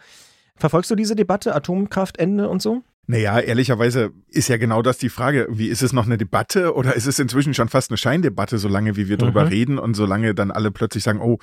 Verfolgst 0.56 0.90
du 0.90 0.96
diese 0.96 1.16
Debatte, 1.16 1.54
Atomkraftende 1.54 2.48
und 2.48 2.62
so? 2.62 2.84
Naja, 3.10 3.40
ehrlicherweise 3.40 4.12
ist 4.30 4.48
ja 4.48 4.58
genau 4.58 4.82
das 4.82 4.98
die 4.98 5.10
Frage. 5.10 5.48
Wie 5.50 5.68
ist 5.68 5.82
es 5.82 5.92
noch 5.92 6.06
eine 6.06 6.18
Debatte 6.18 6.74
oder 6.74 6.96
ist 6.96 7.06
es 7.06 7.20
inzwischen 7.20 7.54
schon 7.54 7.70
fast 7.70 7.90
eine 7.92 7.98
Scheindebatte, 7.98 8.58
solange 8.58 8.96
wie 8.96 9.10
wir 9.10 9.16
mhm. 9.16 9.22
drüber 9.22 9.50
reden 9.50 9.78
und 9.78 9.94
solange 9.94 10.36
dann 10.36 10.52
alle 10.52 10.72
plötzlich 10.72 11.04
sagen, 11.04 11.20
oh, 11.22 11.40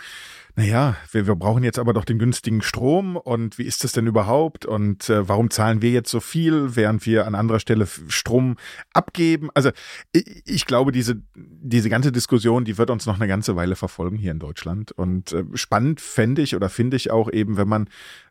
naja, 0.57 0.97
wir, 1.11 1.27
wir 1.27 1.35
brauchen 1.35 1.65
jetzt 1.65 1.81
aber 1.81 1.93
doch 1.93 2.05
den 2.05 2.19
günstigen 2.19 2.63
Strom. 2.63 3.17
Und 3.17 3.59
wie 3.59 3.65
ist 3.65 3.83
das 3.83 3.93
denn 3.93 4.07
überhaupt? 4.07 4.65
Und 4.65 5.11
äh, 5.11 5.29
warum 5.29 5.51
zahlen 5.51 5.83
wir 5.83 5.91
jetzt 5.91 6.11
so 6.11 6.21
viel, 6.21 6.77
während 6.77 7.05
wir 7.07 7.27
an 7.27 7.35
anderer 7.35 7.59
Stelle 7.59 7.87
Strom 7.87 8.57
abgeben? 8.93 9.51
Also 9.55 9.71
ich, 10.13 10.43
ich 10.47 10.67
glaube, 10.67 10.93
diese, 10.93 11.21
diese 11.35 11.91
ganze 11.91 12.13
Diskussion, 12.13 12.65
die 12.65 12.79
wird 12.79 12.91
uns 12.91 13.05
noch 13.05 13.17
eine 13.17 13.27
ganze 13.27 13.57
Weile 13.57 13.75
verfolgen 13.75 14.17
hier 14.17 14.31
in 14.31 14.39
Deutschland. 14.39 14.93
Und 14.93 15.33
äh, 15.33 15.45
spannend 15.55 16.01
fände 16.01 16.43
ich 16.43 16.55
oder 16.55 16.69
finde 16.69 16.97
ich 16.97 17.11
auch 17.11 17.33
eben, 17.33 17.57
wenn 17.57 17.69
man 17.69 17.89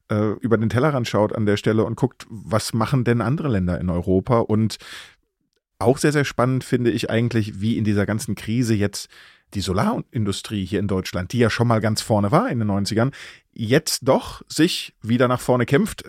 äh, 0.10 0.32
über 0.40 0.58
den 0.58 0.70
Tellerrand 0.70 1.10
schaut 1.10 1.36
an 1.36 1.46
der 1.46 1.58
Stelle 1.58 1.84
und 1.84 1.96
guckt, 1.96 2.26
was 2.30 2.74
machen 2.74 3.04
denn 3.04 3.20
andere 3.20 3.50
Länder 3.50 3.82
in 3.82 3.90
Europa? 3.90 4.40
Und 4.40 4.78
auch 5.78 5.98
sehr, 5.98 6.14
sehr 6.14 6.26
spannend 6.26 6.64
finde 6.64 6.92
ich 6.92 7.10
eigentlich, 7.10 7.60
wie 7.60 7.78
in 7.78 7.84
dieser 7.84 8.06
ganzen 8.06 8.36
Krise 8.36 8.76
jetzt 8.76 9.10
die 9.54 9.62
Solarindustrie 9.62 10.66
hier 10.66 10.80
in 10.80 10.88
Deutschland, 10.88 11.32
die 11.34 11.40
ja 11.40 11.50
schon 11.50 11.68
mal 11.68 11.82
ganz 11.82 12.02
vorne 12.02 12.32
war 12.32 12.50
in 12.50 12.60
den 12.60 12.70
90ern, 12.70 13.12
jetzt 13.54 14.08
doch 14.08 14.42
sich 14.48 14.94
wieder 15.02 15.28
nach 15.28 15.40
vorne 15.40 15.66
kämpft. 15.66 16.04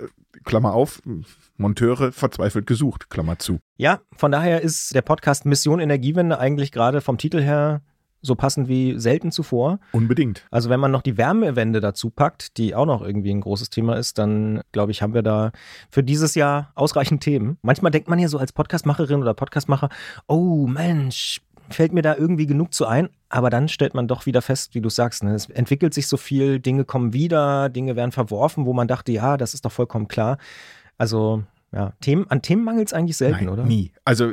Klammer 0.44 0.74
auf, 0.74 1.00
Monteure 1.56 2.12
verzweifelt 2.12 2.66
gesucht, 2.66 3.08
Klammer 3.08 3.38
zu. 3.38 3.60
Ja, 3.76 4.00
von 4.16 4.32
daher 4.32 4.60
ist 4.60 4.94
der 4.94 5.02
Podcast 5.02 5.46
Mission 5.46 5.80
Energiewende 5.80 6.38
eigentlich 6.38 6.72
gerade 6.72 7.00
vom 7.00 7.18
Titel 7.18 7.40
her 7.40 7.82
so 8.24 8.34
passend 8.34 8.68
wie 8.68 8.98
selten 8.98 9.30
zuvor. 9.30 9.78
Unbedingt. 9.92 10.46
Also 10.50 10.70
wenn 10.70 10.80
man 10.80 10.90
noch 10.90 11.02
die 11.02 11.18
Wärmewende 11.18 11.80
dazu 11.80 12.10
packt, 12.10 12.56
die 12.56 12.74
auch 12.74 12.86
noch 12.86 13.02
irgendwie 13.02 13.30
ein 13.30 13.42
großes 13.42 13.70
Thema 13.70 13.96
ist, 13.96 14.18
dann 14.18 14.62
glaube 14.72 14.92
ich, 14.92 15.02
haben 15.02 15.14
wir 15.14 15.22
da 15.22 15.52
für 15.90 16.02
dieses 16.02 16.34
Jahr 16.34 16.72
ausreichend 16.74 17.22
Themen. 17.22 17.58
Manchmal 17.62 17.92
denkt 17.92 18.08
man 18.08 18.18
ja 18.18 18.28
so 18.28 18.38
als 18.38 18.52
Podcastmacherin 18.52 19.20
oder 19.20 19.34
Podcastmacher, 19.34 19.90
oh 20.26 20.66
Mensch, 20.66 21.42
fällt 21.68 21.92
mir 21.92 22.02
da 22.02 22.16
irgendwie 22.16 22.46
genug 22.46 22.72
zu 22.72 22.86
ein, 22.86 23.10
aber 23.34 23.50
dann 23.50 23.68
stellt 23.68 23.94
man 23.94 24.06
doch 24.06 24.26
wieder 24.26 24.42
fest, 24.42 24.76
wie 24.76 24.80
du 24.80 24.88
sagst, 24.88 25.24
ne, 25.24 25.34
es 25.34 25.50
entwickelt 25.50 25.92
sich 25.92 26.06
so 26.06 26.16
viel, 26.16 26.60
Dinge 26.60 26.84
kommen 26.84 27.12
wieder, 27.12 27.68
Dinge 27.68 27.96
werden 27.96 28.12
verworfen, 28.12 28.64
wo 28.64 28.72
man 28.72 28.86
dachte, 28.86 29.10
ja, 29.10 29.36
das 29.36 29.54
ist 29.54 29.64
doch 29.64 29.72
vollkommen 29.72 30.06
klar. 30.06 30.38
Also 30.98 31.42
Ja, 31.74 31.92
Themen, 32.00 32.30
an 32.30 32.40
Themen 32.40 32.62
mangelt 32.62 32.86
es 32.86 32.92
eigentlich 32.92 33.16
selten, 33.16 33.46
Nein, 33.46 33.48
oder? 33.48 33.64
Nie. 33.64 33.92
Also 34.04 34.32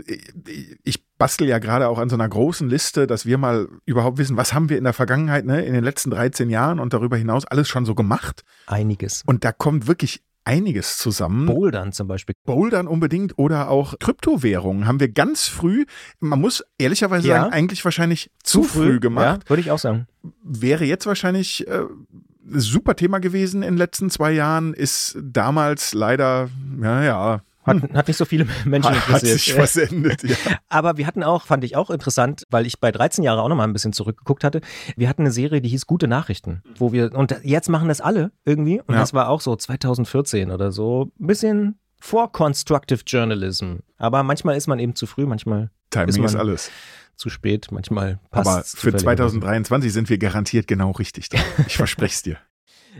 ich 0.84 1.04
bastel 1.18 1.48
ja 1.48 1.58
gerade 1.58 1.90
auch 1.90 1.98
an 1.98 2.08
so 2.08 2.16
einer 2.16 2.30
großen 2.30 2.70
Liste, 2.70 3.08
dass 3.08 3.26
wir 3.26 3.40
mal 3.40 3.68
überhaupt 3.86 4.20
wissen, 4.20 4.38
was 4.38 4.54
haben 4.54 4.70
wir 4.70 4.78
in 4.78 4.84
der 4.84 4.94
Vergangenheit, 4.94 5.46
ne, 5.46 5.66
in 5.66 5.74
den 5.74 5.84
letzten 5.84 6.12
13 6.12 6.52
Jahren 6.52 6.80
und 6.80 6.94
darüber 6.94 7.18
hinaus 7.18 7.46
alles 7.46 7.68
schon 7.68 7.86
so 7.86 7.96
gemacht. 7.96 8.44
Einiges. 8.68 9.24
Und 9.26 9.44
da 9.44 9.52
kommt 9.52 9.88
wirklich 9.88 10.22
einiges 10.46 10.98
zusammen. 10.98 11.46
Bouldern 11.46 11.92
zum 11.94 12.08
Beispiel. 12.08 12.36
Bouldern 12.46 12.88
unbedingt 12.88 13.38
oder 13.38 13.70
auch 13.70 13.98
Kryptowährungen 14.00 14.88
haben 14.88 15.00
wir 15.00 15.10
ganz 15.10 15.48
früh, 15.48 15.86
man 16.20 16.40
muss 16.42 16.64
ehrlicherweise 16.78 17.28
Ja. 17.28 17.42
sagen, 17.42 17.54
eigentlich 17.54 17.84
wahrscheinlich 17.86 18.32
zu, 18.44 18.64
früh, 18.64 19.00
gemacht. 19.00 19.44
Ja, 19.44 19.50
würde 19.50 19.62
ich 19.62 19.72
auch 19.72 19.80
sagen. 19.80 20.08
Wäre 20.44 20.86
jetzt 20.86 21.06
wahrscheinlich 21.06 21.68
äh, 21.68 21.82
ein 21.82 22.60
super 22.60 22.96
Thema 22.96 23.20
gewesen 23.20 23.62
in 23.64 23.74
den 23.74 23.78
letzten 23.78 24.10
zwei 24.10 24.32
Jahren, 24.32 24.74
ist 24.74 25.18
damals 25.22 25.94
leider, 25.94 26.50
ja, 26.82 27.42
Hat, 27.64 27.78
hat 27.94 28.08
nicht 28.08 28.18
so 28.18 28.26
viele 28.26 28.46
Menschen 28.66 28.92
hat 28.92 29.06
interessiert. 29.08 29.40
sich 29.40 29.54
versendet. 29.54 30.24
Ja. 30.30 30.36
Aber 30.70 30.98
wir 30.98 31.06
hatten 31.08 31.24
auch, 31.24 31.46
fand 31.46 31.64
ich 31.64 31.76
auch 31.76 31.90
interessant, 31.90 32.44
weil 32.50 32.66
ich 32.66 32.80
bei 32.80 32.92
13 32.92 33.24
Jahren 33.24 33.40
auch 33.40 33.50
noch 33.50 33.56
mal 33.56 33.66
ein 33.66 33.74
bisschen 33.74 33.94
zurückgeguckt 33.94 34.44
hatte. 34.44 34.62
Wir 34.98 35.08
hatten 35.10 35.22
eine 35.24 35.32
Serie, 35.32 35.62
die 35.62 35.70
hieß 35.70 35.86
Gute 35.86 36.08
Nachrichten, 36.08 36.64
wo 36.78 36.92
wir, 36.92 37.14
und 37.14 37.36
jetzt 37.44 37.70
machen 37.70 37.88
das 37.88 38.02
alle 38.02 38.32
irgendwie. 38.46 38.80
Und 38.82 38.96
Ja. 38.96 39.00
das 39.02 39.14
war 39.14 39.30
auch 39.30 39.42
so 39.42 39.56
2014 39.56 40.50
oder 40.52 40.72
so. 40.72 41.12
Ein 41.20 41.28
bisschen 41.28 41.80
vor 42.00 42.32
Constructive 42.32 43.02
Journalism. 43.06 43.76
Aber 43.98 44.24
manchmal 44.24 44.58
ist 44.58 44.68
man 44.68 44.80
eben 44.80 44.96
zu 44.96 45.06
früh, 45.06 45.26
manchmal 45.28 45.70
Timing 45.92 46.10
Ist 46.10 46.18
man- 46.18 46.26
ist 46.28 46.36
alles. 46.36 46.72
zu 47.16 47.30
spät, 47.30 47.68
manchmal 47.72 48.20
passt 48.32 48.48
Aber 48.50 48.64
für 48.64 48.96
2023 48.96 49.94
sind 49.94 50.10
wir 50.10 50.18
garantiert 50.18 50.68
genau 50.68 50.92
richtig 50.92 51.30
dran. 51.30 51.44
Ich 51.68 51.78
verspreche 51.78 52.14
es 52.14 52.24
dir. 52.24 52.38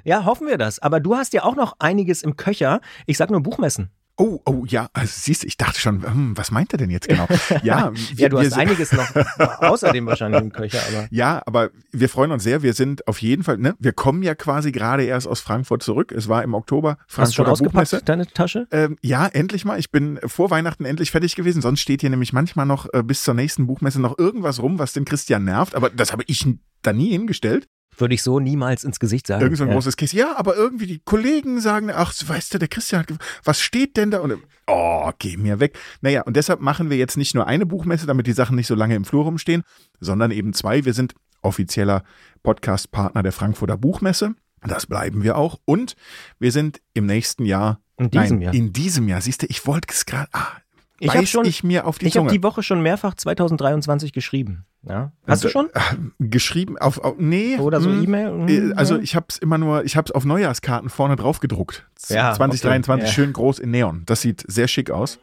Ja, 0.06 0.24
hoffen 0.24 0.48
wir 0.48 0.58
das. 0.58 0.80
Aber 0.80 1.02
du 1.02 1.16
hast 1.18 1.34
ja 1.34 1.44
auch 1.44 1.56
noch 1.58 1.76
einiges 1.80 2.24
im 2.24 2.38
Köcher. 2.38 2.80
Ich 3.08 3.18
sag 3.18 3.30
nur 3.30 3.42
Buchmessen. 3.44 3.90
Oh, 4.24 4.40
oh, 4.46 4.66
ja, 4.68 4.88
also 4.94 5.12
siehst 5.16 5.42
du, 5.42 5.48
ich 5.48 5.58
dachte 5.58 5.80
schon, 5.80 6.04
hm, 6.04 6.38
was 6.38 6.52
meint 6.52 6.72
er 6.74 6.78
denn 6.78 6.92
jetzt 6.92 7.08
genau? 7.08 7.28
Ja, 7.64 7.92
Ja, 8.16 8.30
du 8.30 8.38
wir 8.38 8.46
hast 8.46 8.54
einiges 8.54 8.92
noch 8.92 9.10
außerdem 9.62 10.06
wahrscheinlich 10.06 10.40
im 10.42 10.52
Köcher, 10.52 10.78
aber. 10.88 11.08
Ja, 11.10 11.42
aber 11.48 11.72
wir 11.92 12.08
freuen 12.08 12.32
uns 12.32 12.44
sehr. 12.44 12.62
Wir 12.62 12.74
sind 12.74 13.08
auf 13.08 13.20
jeden 13.20 13.44
Fall, 13.44 13.58
ne, 13.58 13.74
wir 13.80 13.94
kommen 13.94 14.22
ja 14.22 14.36
quasi 14.36 14.72
gerade 14.72 15.06
erst 15.06 15.28
aus 15.28 15.42
Frankfurt 15.42 15.82
zurück. 15.82 16.12
Es 16.12 16.30
war 16.30 16.44
im 16.44 16.54
Oktober 16.54 17.00
Hast 17.18 17.32
du 17.32 17.36
schon 17.38 17.46
Buchmesse. 17.46 17.98
ausgepackt, 17.98 18.10
deine 18.10 18.28
Tasche? 18.28 18.68
Ähm, 18.70 18.96
ja, 19.02 19.26
endlich 19.26 19.66
mal. 19.66 19.80
Ich 19.80 19.90
bin 19.90 20.20
vor 20.24 20.52
Weihnachten 20.52 20.86
endlich 20.86 21.10
fertig 21.10 21.36
gewesen. 21.36 21.64
Sonst 21.64 21.80
steht 21.80 22.02
hier 22.02 22.12
nämlich 22.12 22.32
manchmal 22.32 22.68
noch 22.68 22.94
äh, 22.94 23.02
bis 23.02 23.24
zur 23.24 23.34
nächsten 23.34 23.66
Buchmesse 23.66 24.00
noch 24.00 24.20
irgendwas 24.20 24.62
rum, 24.62 24.78
was 24.78 24.94
den 24.94 25.06
Christian 25.06 25.46
nervt. 25.46 25.74
Aber 25.74 25.90
das 25.90 26.12
habe 26.12 26.24
ich 26.28 26.48
da 26.84 26.94
nie 26.94 27.10
hingestellt. 27.10 27.68
Würde 27.98 28.14
ich 28.14 28.24
so 28.24 28.40
niemals 28.40 28.84
ins 28.84 29.00
Gesicht 29.00 29.28
sagen. 29.28 29.42
Irgend 29.42 29.58
so 29.58 29.64
ein 29.64 29.70
ja. 29.70 29.76
großes 29.76 29.98
Käse. 29.98 30.18
Ja, 30.18 30.38
aber 30.38 30.56
irgendwie 30.56 30.88
die 30.88 31.00
Kollegen 31.00 31.60
sagen, 31.60 31.92
ach, 31.94 32.14
weißt 32.26 32.54
du, 32.54 32.58
der 32.58 32.68
Christian, 32.68 33.02
hat 33.02 33.14
was 33.44 33.60
steht 33.62 33.98
denn 33.98 34.12
da? 34.12 34.20
Und 34.20 34.40
oh, 34.68 35.12
geh 35.20 35.38
mir 35.38 35.60
weg. 35.60 35.78
Naja, 36.02 36.22
und 36.22 36.36
deshalb 36.36 36.62
machen 36.62 36.90
wir 36.90 36.98
jetzt 36.98 37.18
nicht 37.18 37.36
nur 37.36 37.48
eine 37.48 37.66
Buchmesse, 37.66 38.08
damit 38.08 38.28
die 38.28 38.34
Sachen 38.34 38.56
nicht 38.56 38.68
so 38.68 38.76
lange 38.76 38.96
im 38.96 39.06
Flur 39.06 39.26
rumstehen, 39.26 39.64
sondern 40.00 40.32
eben 40.32 40.54
zwei. 40.54 40.86
Wir 40.86 40.94
sind 40.94 41.14
offizieller 41.42 42.04
Podcast-Partner 42.44 43.24
der 43.24 43.32
Frankfurter 43.32 43.78
Buchmesse. 43.78 44.36
Das 44.64 44.86
bleiben 44.86 45.24
wir 45.24 45.38
auch. 45.38 45.60
Und 45.66 45.96
wir 46.40 46.52
sind 46.52 46.82
im 46.94 47.06
nächsten 47.06 47.46
Jahr. 47.46 47.82
In 47.98 48.10
diesem 48.10 48.38
nein, 48.38 48.42
Jahr. 48.42 48.54
In 48.54 48.74
diesem 48.74 49.08
Jahr. 49.08 49.22
Siehst 49.22 49.42
du, 49.42 49.48
ich 49.50 49.66
wollte 49.66 49.88
es 49.92 50.06
gerade. 50.06 50.30
Ah, 50.34 50.58
Ich 51.00 51.14
habe 51.14 51.26
schon, 51.26 51.46
ich 51.46 51.64
mir 51.64 51.86
auf 51.86 51.98
die 51.98 52.08
ich 52.08 52.18
habe 52.18 52.32
die 52.32 52.44
Woche 52.44 52.64
schon 52.64 52.82
mehrfach 52.82 53.16
2023 53.16 54.14
geschrieben. 54.14 54.66
Ja. 54.88 55.12
Hast 55.28 55.44
du 55.44 55.48
Und, 55.48 55.52
schon? 55.52 55.70
äh, 55.74 56.28
Geschrieben 56.28 56.78
auf, 56.78 56.98
auf 57.00 57.16
nee. 57.18 57.58
Oder 57.58 57.82
so 57.82 57.90
hm. 57.92 58.04
E-Mail? 58.04 58.72
Äh, 58.72 58.74
Also 58.74 58.98
ich 58.98 59.16
habe 59.16 59.28
es 59.30 59.38
immer 59.38 59.58
nur, 59.58 59.86
ich 59.86 59.96
habe 59.96 60.06
es 60.08 60.12
auf 60.12 60.26
Neujahrskarten 60.26 60.90
vorne 60.90 61.16
drauf 61.16 61.40
gedruckt. 61.40 61.88
Ja, 62.10 62.34
2023 62.34 62.90
okay, 62.90 63.08
ja. 63.08 63.14
schön 63.14 63.34
groß 63.34 63.60
in 63.60 63.72
Neon. 63.72 64.04
Das 64.06 64.22
sieht 64.22 64.44
sehr 64.48 64.68
schick 64.68 64.90
aus. 64.90 65.20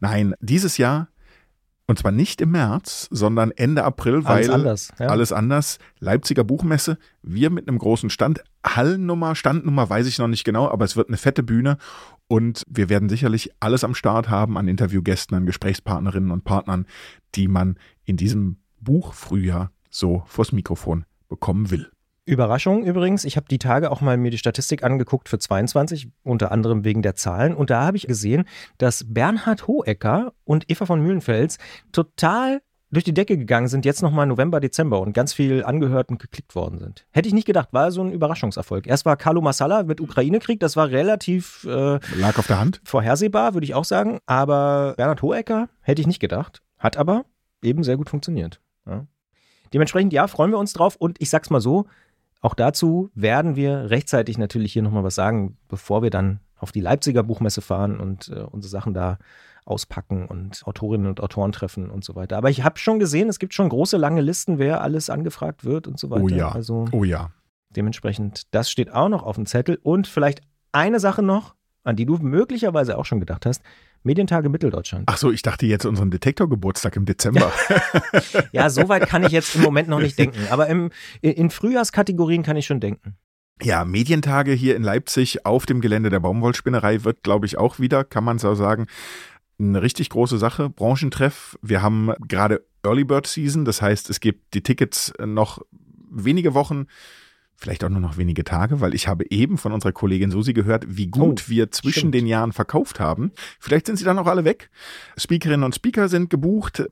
Nein, 0.00 0.34
dieses 0.40 0.76
Jahr 0.76 1.08
und 1.88 2.00
zwar 2.00 2.10
nicht 2.10 2.40
im 2.40 2.50
März, 2.50 3.06
sondern 3.12 3.52
Ende 3.52 3.84
April, 3.84 4.24
weil 4.24 4.38
alles 4.38 4.50
anders. 4.50 4.92
Ja. 4.98 5.06
alles 5.06 5.32
anders. 5.32 5.78
Leipziger 6.00 6.42
Buchmesse, 6.42 6.98
wir 7.22 7.50
mit 7.50 7.68
einem 7.68 7.78
großen 7.78 8.10
Stand, 8.10 8.42
Hallennummer, 8.66 9.36
Standnummer 9.36 9.88
weiß 9.88 10.08
ich 10.08 10.18
noch 10.18 10.26
nicht 10.26 10.42
genau, 10.42 10.68
aber 10.68 10.84
es 10.84 10.96
wird 10.96 11.08
eine 11.08 11.16
fette 11.16 11.44
Bühne 11.44 11.78
und 12.26 12.64
wir 12.68 12.88
werden 12.88 13.08
sicherlich 13.08 13.52
alles 13.60 13.84
am 13.84 13.94
Start 13.94 14.28
haben 14.28 14.58
an 14.58 14.66
Interviewgästen, 14.66 15.36
an 15.36 15.46
Gesprächspartnerinnen 15.46 16.32
und 16.32 16.42
Partnern, 16.42 16.86
die 17.36 17.46
man 17.46 17.78
in 18.04 18.16
diesem 18.16 18.56
Buchfrühjahr 18.80 19.70
so 19.90 20.22
vors 20.26 20.52
Mikrofon 20.52 21.04
bekommen 21.28 21.70
will. 21.70 21.90
Überraschung 22.26 22.84
übrigens, 22.84 23.24
ich 23.24 23.36
habe 23.36 23.46
die 23.48 23.58
Tage 23.58 23.90
auch 23.92 24.00
mal 24.00 24.16
mir 24.16 24.32
die 24.32 24.38
Statistik 24.38 24.82
angeguckt 24.82 25.28
für 25.28 25.38
22, 25.38 26.08
unter 26.24 26.50
anderem 26.50 26.84
wegen 26.84 27.00
der 27.00 27.14
Zahlen. 27.14 27.54
Und 27.54 27.70
da 27.70 27.84
habe 27.84 27.96
ich 27.96 28.08
gesehen, 28.08 28.46
dass 28.78 29.04
Bernhard 29.06 29.68
Hohecker 29.68 30.32
und 30.44 30.68
Eva 30.68 30.86
von 30.86 31.00
Mühlenfels 31.00 31.58
total 31.92 32.62
durch 32.90 33.04
die 33.04 33.14
Decke 33.14 33.36
gegangen 33.36 33.68
sind, 33.68 33.84
jetzt 33.84 34.02
nochmal 34.02 34.26
November, 34.26 34.60
Dezember 34.60 35.00
und 35.00 35.12
ganz 35.12 35.32
viel 35.32 35.64
angehört 35.64 36.08
und 36.08 36.20
geklickt 36.20 36.54
worden 36.54 36.78
sind. 36.78 37.06
Hätte 37.10 37.28
ich 37.28 37.34
nicht 37.34 37.46
gedacht, 37.46 37.72
war 37.72 37.90
so 37.90 38.02
ein 38.02 38.12
Überraschungserfolg. 38.12 38.86
Erst 38.86 39.04
war 39.04 39.16
Carlo 39.16 39.40
Massala 39.40 39.82
mit 39.82 40.00
Ukraine-Krieg, 40.00 40.60
das 40.60 40.76
war 40.76 40.90
relativ 40.90 41.64
äh, 41.64 41.98
Lag 42.16 42.38
auf 42.38 42.46
der 42.46 42.58
Hand. 42.58 42.80
vorhersehbar, 42.84 43.54
würde 43.54 43.64
ich 43.64 43.74
auch 43.74 43.84
sagen. 43.84 44.18
Aber 44.26 44.94
Bernhard 44.96 45.22
Hohecker 45.22 45.68
hätte 45.82 46.00
ich 46.00 46.06
nicht 46.06 46.20
gedacht. 46.20 46.62
Hat 46.78 46.96
aber 46.96 47.24
eben 47.62 47.82
sehr 47.82 47.96
gut 47.96 48.10
funktioniert. 48.10 48.60
Ja. 48.86 49.06
Dementsprechend, 49.72 50.12
ja, 50.12 50.26
freuen 50.26 50.50
wir 50.50 50.58
uns 50.58 50.72
drauf. 50.72 50.96
Und 50.96 51.20
ich 51.20 51.30
sag's 51.30 51.50
mal 51.50 51.60
so, 51.60 51.86
auch 52.40 52.54
dazu 52.54 53.10
werden 53.14 53.56
wir 53.56 53.90
rechtzeitig 53.90 54.38
natürlich 54.38 54.72
hier 54.72 54.82
nochmal 54.82 55.04
was 55.04 55.14
sagen, 55.14 55.56
bevor 55.68 56.02
wir 56.02 56.10
dann 56.10 56.40
auf 56.58 56.72
die 56.72 56.80
Leipziger 56.80 57.22
Buchmesse 57.22 57.60
fahren 57.60 57.98
und 57.98 58.28
äh, 58.28 58.40
unsere 58.40 58.70
Sachen 58.70 58.94
da 58.94 59.18
auspacken 59.64 60.26
und 60.26 60.64
Autorinnen 60.66 61.08
und 61.08 61.20
Autoren 61.20 61.52
treffen 61.52 61.90
und 61.90 62.04
so 62.04 62.14
weiter. 62.14 62.36
Aber 62.36 62.50
ich 62.50 62.62
habe 62.62 62.78
schon 62.78 63.00
gesehen, 63.00 63.28
es 63.28 63.38
gibt 63.38 63.52
schon 63.52 63.68
große, 63.68 63.96
lange 63.96 64.20
Listen, 64.20 64.58
wer 64.58 64.80
alles 64.80 65.10
angefragt 65.10 65.64
wird 65.64 65.88
und 65.88 65.98
so 65.98 66.08
weiter. 66.08 66.22
Oh 66.22 66.28
ja. 66.28 66.48
Also 66.52 66.86
Oh 66.92 67.04
ja. 67.04 67.30
Dementsprechend, 67.70 68.54
das 68.54 68.70
steht 68.70 68.92
auch 68.92 69.08
noch 69.08 69.24
auf 69.24 69.34
dem 69.34 69.44
Zettel. 69.44 69.78
Und 69.82 70.06
vielleicht 70.06 70.40
eine 70.72 71.00
Sache 71.00 71.22
noch, 71.22 71.56
an 71.82 71.96
die 71.96 72.06
du 72.06 72.16
möglicherweise 72.18 72.96
auch 72.96 73.04
schon 73.04 73.20
gedacht 73.20 73.44
hast. 73.44 73.62
Medientage 74.02 74.48
Mitteldeutschland. 74.48 75.04
Ach 75.06 75.16
so, 75.16 75.32
ich 75.32 75.42
dachte 75.42 75.66
jetzt 75.66 75.84
unseren 75.84 76.10
Detektorgeburtstag 76.10 76.96
im 76.96 77.04
Dezember. 77.04 77.52
Ja, 78.52 78.70
so 78.70 78.88
weit 78.88 79.08
kann 79.08 79.24
ich 79.24 79.32
jetzt 79.32 79.54
im 79.54 79.62
Moment 79.62 79.88
noch 79.88 80.00
nicht 80.00 80.18
denken. 80.18 80.46
Aber 80.50 80.66
im, 80.68 80.90
in, 81.20 81.32
in 81.32 81.50
Frühjahrskategorien 81.50 82.42
kann 82.42 82.56
ich 82.56 82.66
schon 82.66 82.80
denken. 82.80 83.16
Ja, 83.62 83.84
Medientage 83.84 84.52
hier 84.52 84.76
in 84.76 84.82
Leipzig 84.82 85.46
auf 85.46 85.66
dem 85.66 85.80
Gelände 85.80 86.10
der 86.10 86.20
Baumwollspinnerei 86.20 87.04
wird, 87.04 87.22
glaube 87.22 87.46
ich, 87.46 87.58
auch 87.58 87.78
wieder, 87.78 88.04
kann 88.04 88.24
man 88.24 88.38
so 88.38 88.54
sagen, 88.54 88.86
eine 89.58 89.82
richtig 89.82 90.10
große 90.10 90.38
Sache. 90.38 90.68
Branchentreff. 90.68 91.58
Wir 91.62 91.82
haben 91.82 92.12
gerade 92.28 92.64
Early 92.82 93.04
Bird 93.04 93.26
Season, 93.26 93.64
das 93.64 93.80
heißt, 93.80 94.10
es 94.10 94.20
gibt 94.20 94.54
die 94.54 94.62
Tickets 94.62 95.12
noch 95.24 95.60
wenige 96.10 96.54
Wochen, 96.54 96.86
vielleicht 97.56 97.84
auch 97.84 97.88
nur 97.88 98.00
noch 98.00 98.16
wenige 98.16 98.44
Tage, 98.44 98.80
weil 98.80 98.94
ich 98.94 99.08
habe 99.08 99.24
eben 99.30 99.58
von 99.58 99.72
unserer 99.72 99.92
Kollegin 99.92 100.30
Susi 100.30 100.52
gehört, 100.52 100.84
wie 100.88 101.06
gut 101.08 101.44
Oh, 101.46 101.50
wir 101.50 101.70
zwischen 101.70 101.98
stimmt. 102.00 102.14
den 102.14 102.26
Jahren 102.26 102.52
verkauft 102.52 103.00
haben. 103.00 103.32
Vielleicht 103.58 103.86
sind 103.86 103.96
sie 103.96 104.04
dann 104.04 104.18
auch 104.18 104.26
alle 104.26 104.44
weg. 104.44 104.70
Speakerinnen 105.16 105.64
und 105.64 105.74
Speaker 105.74 106.08
sind 106.08 106.30
gebucht. 106.30 106.84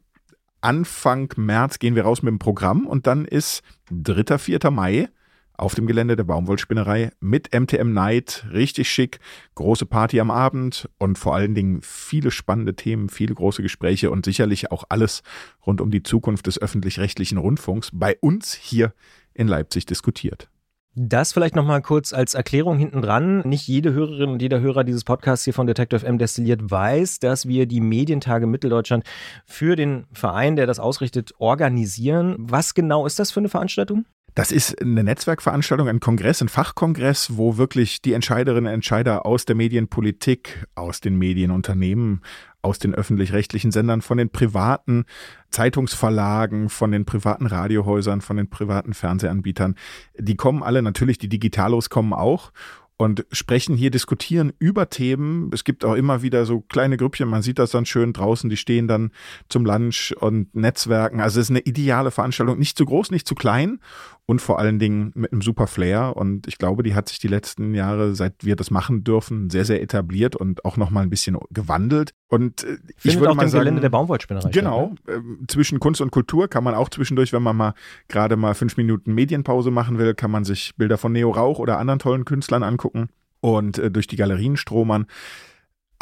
Anfang 0.61 1.31
März 1.37 1.79
gehen 1.79 1.95
wir 1.95 2.05
raus 2.05 2.23
mit 2.23 2.31
dem 2.33 2.39
Programm 2.39 2.87
und 2.87 3.07
dann 3.07 3.27
ist 3.27 3.63
3. 3.91 4.39
4. 4.39 4.59
Mai 4.71 5.09
auf 5.57 5.75
dem 5.75 5.87
Gelände 5.87 6.17
der 6.17 6.25
Baumwollspinnerei 6.25 7.11
mit 7.21 7.55
MTM 7.55 7.93
Night, 7.93 8.45
richtig 8.51 8.89
schick, 8.91 9.21
große 9.55 9.87
Party 9.87 10.19
am 10.19 10.31
Abend 10.31 10.89
und 10.99 11.17
vor 11.19 11.35
allen 11.37 11.55
Dingen 11.55 11.81
viele 11.83 12.31
spannende 12.33 12.75
Themen, 12.75 13.09
viele 13.09 13.35
große 13.35 13.63
Gespräche 13.63 14.11
und 14.11 14.25
sicherlich 14.25 14.73
auch 14.73 14.85
alles 14.89 15.23
rund 15.65 15.81
um 15.81 15.91
die 15.93 16.03
Zukunft 16.03 16.47
des 16.49 16.61
öffentlich-rechtlichen 16.61 17.39
Rundfunks 17.39 17.91
bei 17.93 18.17
uns 18.21 18.53
hier 18.55 18.95
in 19.33 19.47
Leipzig 19.47 19.87
diskutiert. 19.87 20.49
Das 20.97 21.33
vielleicht 21.33 21.57
nochmal 21.57 21.83
kurz 21.83 22.13
als 22.13 22.35
Erklärung 22.35 22.79
hinten 22.79 23.03
dran. 23.03 23.41
Nicht 23.41 23.67
jede 23.67 23.93
Hörerin 23.93 24.31
und 24.31 24.41
jeder 24.41 24.61
Hörer 24.61 24.85
dieses 24.85 25.03
Podcasts 25.03 25.45
hier 25.45 25.53
von 25.53 25.67
Detective 25.67 25.99
FM 25.99 26.19
destilliert 26.19 26.71
weiß, 26.71 27.19
dass 27.19 27.49
wir 27.49 27.67
die 27.67 27.81
Medientage 27.81 28.47
Mitteldeutschland 28.47 29.03
für 29.45 29.75
den 29.75 30.07
Verein, 30.13 30.55
der 30.55 30.67
das 30.69 30.79
ausrichtet, 30.79 31.33
organisieren. 31.39 32.37
Was 32.39 32.75
genau 32.75 33.07
ist 33.07 33.19
das 33.19 33.33
für 33.33 33.41
eine 33.41 33.49
Veranstaltung? 33.49 34.05
Das 34.35 34.51
ist 34.51 34.83
eine 34.83 35.05
Netzwerkveranstaltung, 35.05 35.89
ein 35.89 36.01
Kongress, 36.01 36.43
ein 36.43 36.49
Fachkongress, 36.49 37.37
wo 37.37 37.57
wirklich 37.57 38.03
die 38.03 38.15
Entscheiderinnen 38.15 38.67
und 38.67 38.75
Entscheider 38.75 39.25
aus 39.27 39.45
der 39.45 39.55
Medienpolitik, 39.55 40.67
aus 40.75 41.01
den 41.01 41.17
Medienunternehmen, 41.17 42.21
aus 42.61 42.81
den 42.81 42.97
öffentlich-rechtlichen 42.97 43.71
Sendern, 43.71 44.03
von 44.03 44.19
den 44.19 44.31
privaten 44.31 45.05
Zeitungsverlagen, 45.51 46.69
von 46.69 46.91
den 46.91 47.05
privaten 47.05 47.47
Radiohäusern, 47.47 48.23
von 48.23 48.37
den 48.37 48.51
privaten 48.51 48.93
Fernsehanbietern, 48.93 49.77
die 50.19 50.35
kommen 50.35 50.65
alle, 50.65 50.83
natürlich 50.83 51.19
die 51.19 51.29
Digitalos 51.29 51.89
kommen 51.89 52.13
auch 52.13 52.51
und 52.97 53.27
sprechen 53.33 53.77
hier, 53.77 53.91
diskutieren 53.91 54.53
über 54.59 54.89
Themen. 54.89 55.51
Es 55.53 55.65
gibt 55.65 55.85
auch 55.85 55.95
immer 55.95 56.23
wieder 56.23 56.47
so 56.47 56.61
kleine 56.61 56.97
Grüppchen, 56.97 57.29
man 57.29 57.43
sieht 57.43 57.59
das 57.59 57.73
dann 57.73 57.87
schön 57.87 58.13
draußen, 58.13 58.49
die 58.49 58.57
stehen 58.57 58.87
dann 58.87 59.11
zum 59.49 59.65
Lunch 59.65 60.15
und 60.21 60.55
Netzwerken. 60.55 61.21
Also 61.21 61.41
es 61.41 61.47
ist 61.47 61.51
eine 61.51 61.61
ideale 61.61 62.13
Veranstaltung, 62.13 62.59
nicht 62.59 62.79
zu 62.79 62.85
groß, 62.85 63.11
nicht 63.11 63.27
zu 63.27 63.35
klein 63.35 63.81
und 64.27 64.41
vor 64.41 64.59
allen 64.59 64.79
Dingen 64.79 65.13
mit 65.15 65.33
einem 65.33 65.43
super 65.43 65.67
Flair. 65.67 66.17
Und 66.17 66.47
ich 66.47 66.59
glaube, 66.59 66.83
die 66.83 66.95
hat 66.95 67.09
sich 67.09 67.19
die 67.19 67.29
letzten 67.29 67.75
Jahre, 67.75 68.15
seit 68.15 68.45
wir 68.45 68.57
das 68.57 68.71
machen 68.71 69.05
dürfen, 69.05 69.51
sehr, 69.51 69.65
sehr 69.65 69.83
etabliert 69.83 70.35
und 70.35 70.65
auch 70.65 70.77
nochmal 70.77 71.03
ein 71.03 71.11
bisschen 71.11 71.37
gewandelt. 71.51 72.13
Und 72.29 72.65
äh, 72.65 72.79
ich 73.03 73.19
würde 73.19 73.31
auch 73.31 73.35
mal 73.35 73.45
dem 73.45 73.51
sagen, 73.51 73.61
Gelände 73.61 73.83
der 73.83 73.91
Baumwollspinnerei. 73.91 74.51
Genau, 74.51 74.95
äh, 75.07 75.19
zwischen 75.47 75.79
Kunst 75.79 76.01
und 76.01 76.11
Kultur 76.11 76.49
kann 76.49 76.65
man 76.65 76.75
auch 76.75 76.89
zwischendurch, 76.89 77.33
wenn 77.33 77.43
man 77.43 77.57
mal 77.57 77.75
gerade 78.09 78.37
mal 78.37 78.55
fünf 78.55 78.77
Minuten 78.77 79.15
Medienpause 79.15 79.71
machen 79.71 79.99
will, 79.99 80.15
kann 80.15 80.31
man 80.31 80.45
sich 80.45 80.75
Bilder 80.77 80.97
von 80.97 81.13
Neo 81.13 81.31
Rauch 81.31 81.59
oder 81.59 81.79
anderen 81.79 81.99
tollen 81.99 82.25
Künstlern 82.25 82.63
angucken 82.63 83.09
und 83.41 83.79
äh, 83.79 83.91
durch 83.91 84.07
die 84.07 84.17
Galerien 84.17 84.57
stromern. 84.57 85.07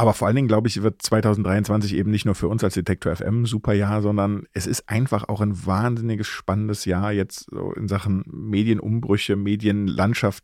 Aber 0.03 0.15
vor 0.15 0.27
allen 0.27 0.35
Dingen, 0.35 0.49
glaube 0.49 0.67
ich, 0.67 0.83
wird 0.83 1.01
2023 1.01 1.95
eben 1.95 2.11
nicht 2.11 2.25
nur 2.25 2.35
für 2.35 2.49
uns 2.49 2.65
als 2.65 2.75
Detektor 2.75 3.15
FM 3.15 3.43
ein 3.43 3.45
super 3.45 3.73
Jahr, 3.73 4.03
sondern 4.03 4.47
es 4.53 4.67
ist 4.67 4.89
einfach 4.89 5.29
auch 5.29 5.41
ein 5.41 5.65
wahnsinniges 5.65 6.27
spannendes 6.27 6.85
Jahr 6.87 7.13
jetzt 7.13 7.47
so 7.53 7.73
in 7.75 7.87
Sachen 7.87 8.25
Medienumbrüche, 8.27 9.37
Medienlandschaft. 9.37 10.43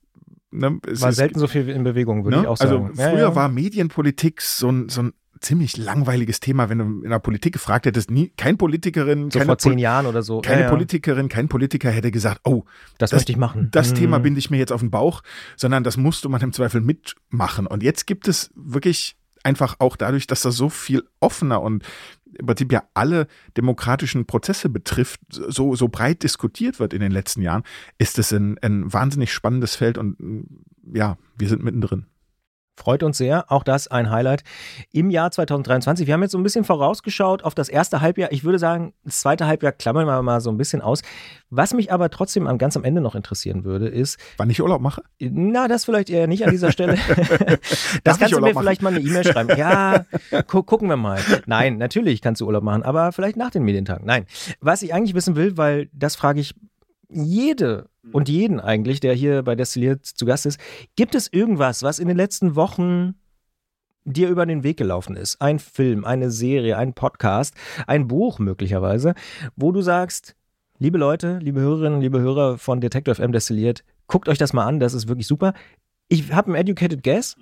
Ne? 0.53 0.79
War 0.87 1.13
selten 1.13 1.41
so 1.41 1.49
viel 1.49 1.69
in 1.69 1.83
Bewegung, 1.83 2.23
würde 2.25 2.37
ne? 2.37 2.43
ich 2.45 2.49
auch 2.49 2.57
sagen. 2.57 2.87
Also 2.91 3.03
Ja, 3.03 3.11
früher 3.11 3.19
ja. 3.21 3.35
war 3.35 3.49
Medienpolitik 3.49 4.41
so 4.43 4.71
ein, 4.71 4.89
so 4.91 5.03
ein 5.03 5.13
ziemlich 5.41 5.77
langweiliges 5.77 6.39
Thema, 6.41 6.69
wenn 6.69 6.79
du 6.79 6.85
in 7.03 7.11
der 7.11 7.19
Politik 7.19 7.53
gefragt 7.55 7.87
hättest, 7.87 8.11
nie, 8.13 8.33
kein 8.37 8.59
Politikerin, 8.59 9.31
so 9.33 9.41
keine, 9.41 9.47
vor 9.51 9.59
zehn 9.59 9.73
Pol- 9.73 9.81
Jahren 9.81 10.07
oder 10.07 10.23
so. 10.23 10.41
keine 10.41 10.61
ja, 10.61 10.67
ja. 10.67 10.71
Politikerin, 10.71 11.29
kein 11.29 11.49
Politiker 11.49 11.91
hätte 11.91 12.11
gesagt, 12.13 12.41
oh, 12.45 12.63
Das, 12.99 13.11
das- 13.11 13.19
möchte 13.19 13.33
ich 13.33 13.39
machen. 13.39 13.69
das 13.73 13.89
Hm. 13.91 13.95
Thema 13.97 14.19
binde 14.21 14.39
ich 14.39 14.51
mir 14.51 14.59
jetzt 14.59 14.73
auf 14.73 14.81
den 14.81 14.91
Bauch, 14.93 15.23
sondern 15.57 15.83
das 15.83 15.97
musste 15.97 16.29
man 16.29 16.41
im 16.43 16.53
Zweifel 16.53 16.81
mitmachen. 16.81 17.67
Und 17.67 17.83
jetzt 17.83 18.07
gibt 18.07 18.29
es 18.29 18.51
wirklich 18.55 19.17
einfach 19.45 19.77
auch 19.79 19.97
dadurch, 19.97 20.27
dass 20.27 20.43
das 20.43 20.57
so 20.57 20.69
viel 20.69 21.05
offener 21.21 21.63
und 21.63 21.85
im 22.35 22.47
Prinzip 22.47 22.73
ja 22.73 22.85
alle 22.95 23.27
demokratischen 23.57 24.27
Prozesse 24.27 24.69
betrifft, 24.69 25.21
so, 25.31 25.75
so 25.75 25.89
breit 25.89 26.23
diskutiert 26.23 26.79
wird 26.79 26.93
in 26.93 27.01
den 27.01 27.13
letzten 27.13 27.43
Jahren, 27.43 27.63
ist 27.97 28.19
es 28.19 28.33
ein, 28.33 28.59
ein 28.59 28.93
wahnsinnig 28.93 29.33
spannendes 29.33 29.77
Feld 29.77 29.99
und 29.99 30.47
ja, 30.93 31.17
wir 31.37 31.49
sind 31.49 31.63
mittendrin. 31.63 32.07
Freut 32.79 33.03
uns 33.03 33.19
sehr. 33.19 33.51
Auch 33.51 33.65
das 33.65 33.89
ein 33.89 34.09
Highlight 34.09 34.45
im 34.93 35.11
Jahr 35.11 35.33
2023. 35.33 36.07
Wir 36.07 36.15
haben 36.15 36.23
jetzt 36.23 36.31
so 36.31 36.39
ein 36.39 36.45
bisschen 36.45 36.63
vorausgeschaut 36.65 37.43
auf 37.43 37.55
das 37.57 37.69
erste 37.69 38.01
Halbjahr. 38.01 38.31
Ich 38.31 38.45
würde 38.45 38.61
sagen, 38.61 38.93
das 39.05 39.21
zweite 39.21 39.47
Halbjahr 39.49 39.73
klammern 39.73 40.07
wir 40.07 40.23
mal 40.23 40.41
so 40.41 40.51
ein 40.51 40.57
bisschen 40.57 40.81
aus. 40.81 41.03
Was 41.51 41.75
mich 41.75 41.93
aber 41.93 42.09
trotzdem 42.09 42.47
am 42.47 42.57
ganz 42.57 42.77
am 42.77 42.85
Ende 42.85 43.01
noch 43.01 43.17
interessieren 43.17 43.65
würde, 43.65 43.89
ist, 43.89 44.17
Wann 44.37 44.49
ich 44.49 44.63
Urlaub 44.63 44.81
mache? 44.81 45.03
na, 45.19 45.67
das 45.67 45.87
vielleicht 45.87 46.09
eher 46.09 46.29
nicht 46.29 46.45
an 46.45 46.53
dieser 46.53 46.71
Stelle. 46.71 46.95
Darf 47.09 47.59
das 48.05 48.15
ich 48.15 48.21
kannst 48.21 48.33
du 48.35 48.41
mir 48.41 48.53
machen? 48.55 48.63
vielleicht 48.63 48.83
mal 48.83 48.95
eine 48.95 49.01
E-Mail 49.01 49.25
schreiben. 49.25 49.59
Ja, 49.59 50.05
gu 50.47 50.63
gucken 50.63 50.89
wir 50.89 50.97
mal. 50.97 51.21
Nein, 51.47 51.79
natürlich 51.79 52.23
kannst 52.23 52.41
du 52.41 52.47
Urlaub 52.47 52.63
machen, 52.63 52.85
aber 52.85 53.11
vielleicht 53.11 53.37
nach 53.37 53.51
den 53.51 53.65
Medientagen. 53.65 54.07
Nein. 54.07 54.27
Was 54.61 54.83
ich 54.83 54.95
eigentlich 54.95 55.15
wissen 55.15 55.35
will, 55.35 55.57
weil 55.57 55.89
das 55.93 56.15
frage 56.15 56.39
ich 56.41 56.55
jede 57.09 57.89
und 58.13 58.29
jeden 58.29 58.61
eigentlich, 58.61 59.01
der 59.01 59.15
hier 59.15 59.43
bei 59.43 59.55
Destilliert 59.55 60.05
zu 60.05 60.25
Gast 60.27 60.47
ist. 60.47 60.59
Gibt 60.97 61.15
es 61.15 61.33
irgendwas, 61.33 61.83
was 61.83 61.99
in 61.99 62.09
den 62.09 62.17
letzten 62.17 62.57
Wochen 62.57 63.15
dir 64.05 64.29
über 64.29 64.47
den 64.47 64.63
Weg 64.63 64.77
gelaufen 64.77 65.17
ist? 65.17 65.41
Ein 65.41 65.59
Film, 65.59 66.05
eine 66.05 66.31
Serie, 66.31 66.77
ein 66.77 66.95
Podcast, 66.95 67.55
ein 67.87 68.09
Buch 68.09 68.39
möglicherweise, 68.39 69.15
wo 69.57 69.73
du 69.73 69.83
sagst, 69.83 70.37
liebe 70.79 70.99
Leute, 70.99 71.39
liebe 71.39 71.61
Hörerinnen, 71.61 72.01
liebe 72.01 72.21
Hörer 72.21 72.59
von 72.59 72.81
Detective 72.81 73.15
FM 73.15 73.33
Destilliert, 73.33 73.85
guckt 74.07 74.29
euch 74.29 74.39
das 74.39 74.53
mal 74.53 74.67
an, 74.67 74.81
das 74.81 74.95
ist 74.95 75.09
wirklich 75.09 75.27
super. 75.27 75.53
Ich 76.09 76.33
habe 76.33 76.49
einen 76.49 76.57
Educated 76.57 77.03
Guess, 77.03 77.37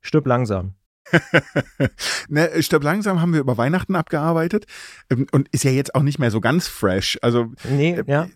stirb 0.00 0.26
langsam. 0.26 0.74
ne, 2.28 2.50
Stirb 2.62 2.82
langsam 2.84 3.20
haben 3.20 3.32
wir 3.32 3.40
über 3.40 3.56
Weihnachten 3.58 3.94
abgearbeitet 3.96 4.66
ähm, 5.10 5.26
und 5.32 5.48
ist 5.52 5.64
ja 5.64 5.70
jetzt 5.70 5.94
auch 5.94 6.02
nicht 6.02 6.18
mehr 6.18 6.30
so 6.30 6.40
ganz 6.40 6.68
fresh. 6.68 7.18
Also 7.22 7.52
Nee, 7.68 7.92
äh, 7.92 8.04
ja. 8.06 8.28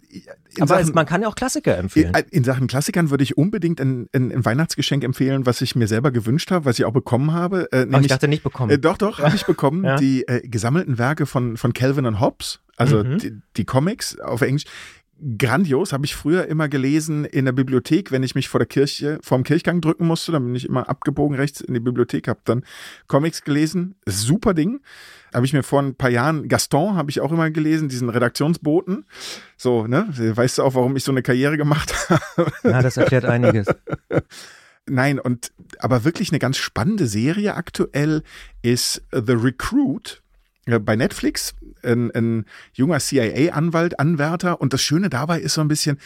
Aber 0.60 0.78
Sachen- 0.82 0.94
man 0.94 1.06
kann 1.06 1.22
ja 1.22 1.28
auch 1.28 1.34
Klassiker 1.34 1.76
empfehlen. 1.76 2.14
In, 2.14 2.38
in 2.38 2.44
Sachen 2.44 2.66
Klassikern 2.66 3.10
würde 3.10 3.24
ich 3.24 3.36
unbedingt 3.36 3.80
ein, 3.80 4.08
ein, 4.14 4.30
ein 4.32 4.44
Weihnachtsgeschenk 4.44 5.02
empfehlen, 5.04 5.46
was 5.46 5.60
ich 5.60 5.74
mir 5.74 5.86
selber 5.88 6.10
gewünscht 6.12 6.50
habe, 6.50 6.64
was 6.64 6.78
ich 6.78 6.84
auch 6.84 6.92
bekommen 6.92 7.32
habe. 7.32 7.68
Äh, 7.72 7.76
Aber 7.76 7.82
ich 7.84 7.90
nämlich, 7.90 8.08
dachte 8.08 8.28
nicht 8.28 8.42
bekommen. 8.42 8.70
äh, 8.70 8.78
doch, 8.78 8.96
doch, 8.96 9.18
habe 9.20 9.34
ich 9.36 9.44
bekommen. 9.46 9.84
Ja. 9.84 9.96
Die 9.96 10.26
äh, 10.28 10.46
gesammelten 10.48 10.98
Werke 10.98 11.26
von, 11.26 11.56
von 11.56 11.72
Calvin 11.72 12.06
und 12.06 12.20
Hobbes, 12.20 12.60
also 12.76 13.04
Mhm. 13.04 13.18
die, 13.18 13.32
die 13.56 13.64
Comics 13.64 14.18
auf 14.18 14.40
Englisch. 14.40 14.64
Grandios, 15.38 15.92
habe 15.92 16.04
ich 16.04 16.14
früher 16.14 16.46
immer 16.46 16.68
gelesen 16.68 17.24
in 17.24 17.44
der 17.44 17.52
Bibliothek, 17.52 18.10
wenn 18.10 18.22
ich 18.22 18.34
mich 18.34 18.48
vor 18.48 18.58
der 18.58 18.66
Kirche, 18.66 19.18
vorm 19.22 19.44
Kirchgang 19.44 19.80
drücken 19.80 20.06
musste, 20.06 20.32
dann 20.32 20.44
bin 20.44 20.54
ich 20.54 20.68
immer 20.68 20.88
abgebogen 20.88 21.36
rechts 21.36 21.60
in 21.60 21.72
die 21.72 21.80
Bibliothek, 21.80 22.28
habe 22.28 22.40
dann 22.44 22.64
Comics 23.06 23.42
gelesen. 23.42 23.94
Super 24.06 24.54
Ding. 24.54 24.80
Habe 25.32 25.46
ich 25.46 25.52
mir 25.52 25.62
vor 25.62 25.80
ein 25.82 25.94
paar 25.94 26.10
Jahren, 26.10 26.48
Gaston 26.48 26.96
habe 26.96 27.10
ich 27.10 27.20
auch 27.20 27.32
immer 27.32 27.50
gelesen, 27.50 27.88
diesen 27.88 28.08
Redaktionsboten. 28.08 29.06
So, 29.56 29.86
ne? 29.86 30.08
Weißt 30.10 30.58
du 30.58 30.62
auch, 30.62 30.74
warum 30.74 30.96
ich 30.96 31.04
so 31.04 31.12
eine 31.12 31.22
Karriere 31.22 31.56
gemacht 31.56 31.94
habe? 32.36 32.52
ja, 32.64 32.82
das 32.82 32.96
erklärt 32.96 33.24
einiges. 33.24 33.66
Nein, 34.86 35.18
und 35.18 35.52
aber 35.78 36.04
wirklich 36.04 36.30
eine 36.30 36.38
ganz 36.38 36.58
spannende 36.58 37.06
Serie 37.06 37.54
aktuell 37.54 38.22
ist 38.62 39.02
The 39.12 39.32
Recruit 39.32 40.22
bei 40.66 40.96
Netflix. 40.96 41.54
Ein, 41.82 42.10
ein 42.12 42.44
junger 42.72 42.98
CIA-Anwalt, 42.98 43.98
Anwärter. 44.00 44.60
Und 44.60 44.72
das 44.72 44.82
Schöne 44.82 45.10
dabei 45.10 45.40
ist 45.40 45.54
so 45.54 45.60
ein 45.60 45.68
bisschen, 45.68 45.98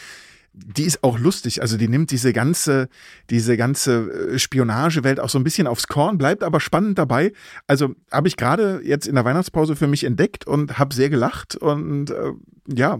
die 0.53 0.83
ist 0.83 1.03
auch 1.03 1.19
lustig. 1.19 1.61
Also 1.61 1.77
die 1.77 1.87
nimmt 1.87 2.11
diese 2.11 2.33
ganze, 2.33 2.89
diese 3.29 3.55
ganze 3.55 4.31
äh, 4.33 4.39
Spionagewelt 4.39 5.19
auch 5.19 5.29
so 5.29 5.37
ein 5.39 5.43
bisschen 5.43 5.67
aufs 5.67 5.87
Korn, 5.87 6.17
bleibt 6.17 6.43
aber 6.43 6.59
spannend 6.59 6.97
dabei. 6.97 7.31
Also 7.67 7.95
habe 8.11 8.27
ich 8.27 8.35
gerade 8.35 8.81
jetzt 8.83 9.07
in 9.07 9.15
der 9.15 9.25
Weihnachtspause 9.25 9.75
für 9.75 9.87
mich 9.87 10.03
entdeckt 10.03 10.45
und 10.47 10.77
habe 10.79 10.93
sehr 10.93 11.09
gelacht 11.09 11.55
und 11.55 12.09
äh, 12.11 12.31
ja, 12.67 12.97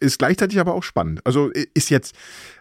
ist 0.00 0.18
gleichzeitig 0.18 0.58
aber 0.58 0.74
auch 0.74 0.82
spannend. 0.82 1.24
Also 1.24 1.52
i- 1.52 1.68
ist 1.74 1.88
jetzt 1.90 2.16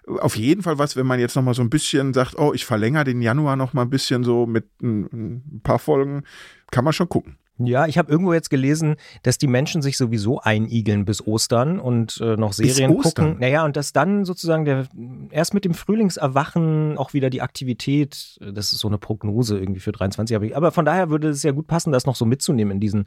auf 0.05 0.35
jeden 0.35 0.61
Fall 0.61 0.77
was, 0.77 0.95
wenn 0.95 1.07
man 1.07 1.19
jetzt 1.19 1.35
noch 1.35 1.41
mal 1.43 1.55
so 1.55 1.63
ein 1.63 1.71
bisschen 1.71 2.13
sagt, 2.13 2.37
oh, 2.37 2.53
ich 2.53 2.65
verlängere 2.65 3.05
den 3.05 3.21
Januar 3.21 3.55
noch 3.55 3.73
mal 3.73 3.81
ein 3.83 3.89
bisschen 3.89 4.23
so 4.23 4.45
mit 4.45 4.65
ein, 4.83 5.05
ein 5.11 5.61
paar 5.63 5.79
Folgen, 5.79 6.23
kann 6.69 6.83
man 6.83 6.93
schon 6.93 7.09
gucken. 7.09 7.37
Ja, 7.57 7.85
ich 7.85 7.97
habe 7.97 8.11
irgendwo 8.11 8.33
jetzt 8.33 8.49
gelesen, 8.49 8.95
dass 9.23 9.37
die 9.37 9.47
Menschen 9.47 9.81
sich 9.81 9.97
sowieso 9.97 10.39
einigeln 10.39 11.05
bis 11.05 11.25
Ostern 11.25 11.79
und 11.79 12.19
äh, 12.21 12.35
noch 12.35 12.53
Serien 12.53 12.97
gucken. 12.97 13.37
Naja, 13.39 13.65
und 13.65 13.75
dass 13.75 13.93
dann 13.93 14.25
sozusagen 14.25 14.65
der 14.65 14.87
erst 15.29 15.53
mit 15.53 15.65
dem 15.65 15.73
Frühlingserwachen 15.73 16.97
auch 16.97 17.13
wieder 17.13 17.29
die 17.29 17.41
Aktivität, 17.41 18.39
äh, 18.41 18.51
das 18.53 18.73
ist 18.73 18.79
so 18.79 18.87
eine 18.87 18.97
Prognose 18.97 19.59
irgendwie 19.59 19.79
für 19.79 19.91
23, 19.91 20.35
aber, 20.35 20.55
aber 20.55 20.71
von 20.71 20.85
daher 20.85 21.09
würde 21.09 21.29
es 21.29 21.43
ja 21.43 21.51
gut 21.51 21.67
passen, 21.67 21.91
das 21.91 22.05
noch 22.05 22.15
so 22.15 22.25
mitzunehmen 22.25 22.73
in 22.73 22.79
diesen 22.79 23.05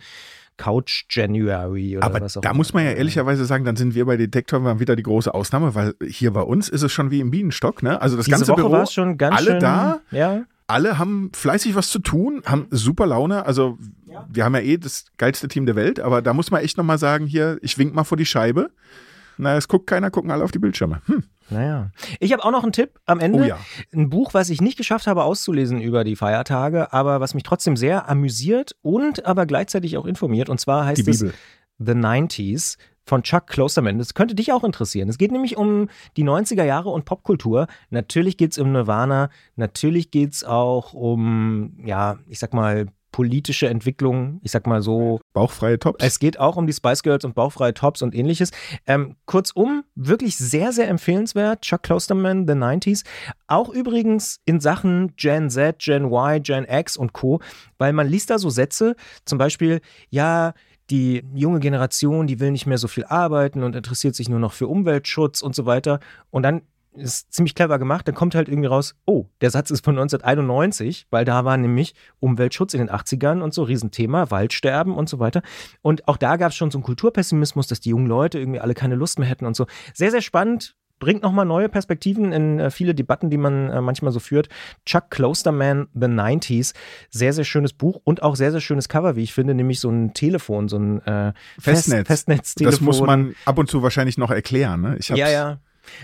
Couch 0.56 1.06
January 1.10 1.96
oder 1.96 2.06
Aber 2.06 2.20
was 2.20 2.36
auch 2.36 2.40
da 2.40 2.54
muss 2.54 2.72
man 2.72 2.84
ja 2.84 2.92
ehrlicherweise 2.92 3.44
sagen, 3.44 3.64
dann 3.64 3.74
sind 3.74 3.94
wir 3.94 4.06
bei 4.06 4.16
Detektor 4.16 4.60
mal 4.60 4.78
wieder 4.78 4.94
die 4.94 5.02
große 5.02 5.32
Ausnahme, 5.34 5.74
weil 5.74 5.94
hier 6.06 6.32
bei 6.32 6.42
uns 6.42 6.68
ist 6.68 6.82
es 6.82 6.92
schon 6.92 7.10
wie 7.10 7.20
im 7.20 7.32
Bienenstock, 7.32 7.82
ne? 7.82 8.00
Also 8.00 8.16
das 8.16 8.26
Diese 8.26 8.36
ganze 8.36 8.52
Woche 8.52 8.60
Büro, 8.60 8.72
war 8.72 8.82
es 8.84 8.92
schon 8.92 9.18
ganz 9.18 9.36
alle 9.36 9.52
schön, 9.52 9.60
da? 9.60 10.00
Ja, 10.12 10.44
alle 10.66 10.98
haben 10.98 11.30
fleißig 11.34 11.74
was 11.74 11.88
zu 11.88 11.98
tun, 11.98 12.42
haben 12.46 12.66
super 12.70 13.06
Laune. 13.06 13.44
Also 13.46 13.78
wir 14.28 14.44
haben 14.44 14.54
ja 14.54 14.60
eh 14.60 14.78
das 14.78 15.06
geilste 15.18 15.48
Team 15.48 15.66
der 15.66 15.76
Welt, 15.76 16.00
aber 16.00 16.22
da 16.22 16.32
muss 16.32 16.50
man 16.50 16.62
echt 16.62 16.78
nochmal 16.78 16.98
sagen, 16.98 17.26
hier, 17.26 17.58
ich 17.62 17.76
wink 17.78 17.94
mal 17.94 18.04
vor 18.04 18.16
die 18.16 18.26
Scheibe. 18.26 18.70
Na, 19.36 19.56
es 19.56 19.68
guckt 19.68 19.88
keiner, 19.88 20.10
gucken 20.10 20.30
alle 20.30 20.44
auf 20.44 20.52
die 20.52 20.60
Bildschirme. 20.60 21.02
Hm. 21.06 21.24
naja. 21.50 21.90
Ich 22.20 22.32
habe 22.32 22.44
auch 22.44 22.52
noch 22.52 22.62
einen 22.62 22.72
Tipp 22.72 23.00
am 23.04 23.18
Ende. 23.18 23.40
Oh 23.40 23.44
ja. 23.44 23.58
Ein 23.92 24.08
Buch, 24.08 24.32
was 24.32 24.48
ich 24.48 24.60
nicht 24.60 24.78
geschafft 24.78 25.06
habe 25.06 25.24
auszulesen 25.24 25.80
über 25.80 26.04
die 26.04 26.16
Feiertage, 26.16 26.92
aber 26.92 27.20
was 27.20 27.34
mich 27.34 27.42
trotzdem 27.42 27.76
sehr 27.76 28.08
amüsiert 28.08 28.76
und 28.82 29.26
aber 29.26 29.46
gleichzeitig 29.46 29.96
auch 29.96 30.06
informiert. 30.06 30.48
Und 30.48 30.60
zwar 30.60 30.86
heißt 30.86 31.04
Die 31.04 31.10
es 31.10 31.18
Bibel. 31.18 31.34
The 31.78 31.92
90s 31.92 32.76
von 33.04 33.22
Chuck 33.22 33.46
Klosterman. 33.46 33.98
Das 33.98 34.14
könnte 34.14 34.34
dich 34.34 34.52
auch 34.52 34.64
interessieren. 34.64 35.08
Es 35.08 35.18
geht 35.18 35.32
nämlich 35.32 35.56
um 35.56 35.88
die 36.16 36.24
90er 36.24 36.64
Jahre 36.64 36.90
und 36.90 37.04
Popkultur. 37.04 37.66
Natürlich 37.90 38.36
geht 38.36 38.52
es 38.52 38.58
um 38.58 38.72
Nirvana. 38.72 39.30
Natürlich 39.56 40.10
geht 40.10 40.32
es 40.32 40.44
auch 40.44 40.94
um, 40.94 41.74
ja, 41.84 42.18
ich 42.28 42.38
sag 42.38 42.54
mal, 42.54 42.86
politische 43.14 43.68
Entwicklung. 43.68 44.40
Ich 44.42 44.50
sag 44.50 44.66
mal 44.66 44.82
so, 44.82 45.20
Bauchfreie 45.34 45.78
Tops. 45.78 46.04
es 46.04 46.18
geht 46.18 46.40
auch 46.40 46.56
um 46.56 46.66
die 46.66 46.72
Spice 46.72 47.04
Girls 47.04 47.24
und 47.24 47.36
bauchfreie 47.36 47.72
Tops 47.72 48.02
und 48.02 48.12
ähnliches. 48.12 48.50
Ähm, 48.88 49.14
kurzum, 49.24 49.84
wirklich 49.94 50.36
sehr, 50.36 50.72
sehr 50.72 50.88
empfehlenswert. 50.88 51.60
Chuck 51.60 51.84
Klosterman, 51.84 52.48
The 52.48 52.54
90s. 52.54 53.04
Auch 53.46 53.68
übrigens 53.68 54.40
in 54.46 54.58
Sachen 54.58 55.14
Gen 55.14 55.48
Z, 55.48 55.78
Gen 55.78 56.06
Y, 56.06 56.42
Gen 56.42 56.64
X 56.68 56.96
und 56.96 57.12
Co. 57.12 57.40
Weil 57.78 57.92
man 57.92 58.08
liest 58.08 58.30
da 58.30 58.38
so 58.40 58.50
Sätze, 58.50 58.96
zum 59.24 59.38
Beispiel, 59.38 59.80
ja, 60.10 60.52
die 60.90 61.24
junge 61.34 61.60
Generation, 61.60 62.26
die 62.26 62.40
will 62.40 62.50
nicht 62.50 62.66
mehr 62.66 62.78
so 62.78 62.88
viel 62.88 63.04
arbeiten 63.04 63.62
und 63.62 63.74
interessiert 63.74 64.14
sich 64.14 64.28
nur 64.28 64.38
noch 64.38 64.52
für 64.52 64.68
Umweltschutz 64.68 65.42
und 65.42 65.54
so 65.54 65.66
weiter. 65.66 66.00
Und 66.30 66.42
dann 66.42 66.62
ist 66.96 67.32
ziemlich 67.32 67.54
clever 67.54 67.78
gemacht, 67.78 68.06
dann 68.06 68.14
kommt 68.14 68.34
halt 68.34 68.48
irgendwie 68.48 68.68
raus, 68.68 68.94
oh, 69.04 69.26
der 69.40 69.50
Satz 69.50 69.70
ist 69.70 69.84
von 69.84 69.94
1991, 69.96 71.06
weil 71.10 71.24
da 71.24 71.44
war 71.44 71.56
nämlich 71.56 71.94
Umweltschutz 72.20 72.74
in 72.74 72.80
den 72.80 72.90
80ern 72.90 73.40
und 73.40 73.52
so, 73.52 73.64
Riesenthema, 73.64 74.30
Waldsterben 74.30 74.94
und 74.94 75.08
so 75.08 75.18
weiter. 75.18 75.42
Und 75.82 76.06
auch 76.08 76.16
da 76.16 76.36
gab 76.36 76.50
es 76.50 76.56
schon 76.56 76.70
so 76.70 76.78
einen 76.78 76.84
Kulturpessimismus, 76.84 77.66
dass 77.66 77.80
die 77.80 77.90
jungen 77.90 78.06
Leute 78.06 78.38
irgendwie 78.38 78.60
alle 78.60 78.74
keine 78.74 78.94
Lust 78.94 79.18
mehr 79.18 79.28
hätten 79.28 79.46
und 79.46 79.56
so. 79.56 79.66
Sehr, 79.92 80.10
sehr 80.10 80.22
spannend, 80.22 80.76
bringt 81.04 81.22
nochmal 81.22 81.44
neue 81.44 81.68
Perspektiven 81.68 82.32
in 82.32 82.58
äh, 82.58 82.70
viele 82.70 82.94
Debatten, 82.94 83.28
die 83.28 83.36
man 83.36 83.68
äh, 83.68 83.82
manchmal 83.82 84.10
so 84.10 84.20
führt. 84.20 84.48
Chuck 84.86 85.10
Klosterman, 85.10 85.88
The 85.92 86.06
90s, 86.06 86.72
sehr, 87.10 87.34
sehr 87.34 87.44
schönes 87.44 87.74
Buch 87.74 88.00
und 88.04 88.22
auch 88.22 88.36
sehr, 88.36 88.52
sehr 88.52 88.62
schönes 88.62 88.88
Cover, 88.88 89.14
wie 89.14 89.22
ich 89.22 89.34
finde, 89.34 89.54
nämlich 89.54 89.80
so 89.80 89.90
ein 89.90 90.14
Telefon, 90.14 90.68
so 90.68 90.78
ein 90.78 91.02
äh, 91.02 91.34
Fest, 91.60 91.84
Festnetz. 91.84 92.06
Festnetztelefon. 92.06 92.72
Das 92.72 92.80
muss 92.80 93.00
man 93.02 93.34
ab 93.44 93.58
und 93.58 93.68
zu 93.68 93.82
wahrscheinlich 93.82 94.16
noch 94.16 94.30
erklären. 94.30 94.80
Ne? 94.80 94.96
Ich 94.98 95.10
hab's, 95.10 95.20
Ja, 95.20 95.28
ja. 95.28 95.58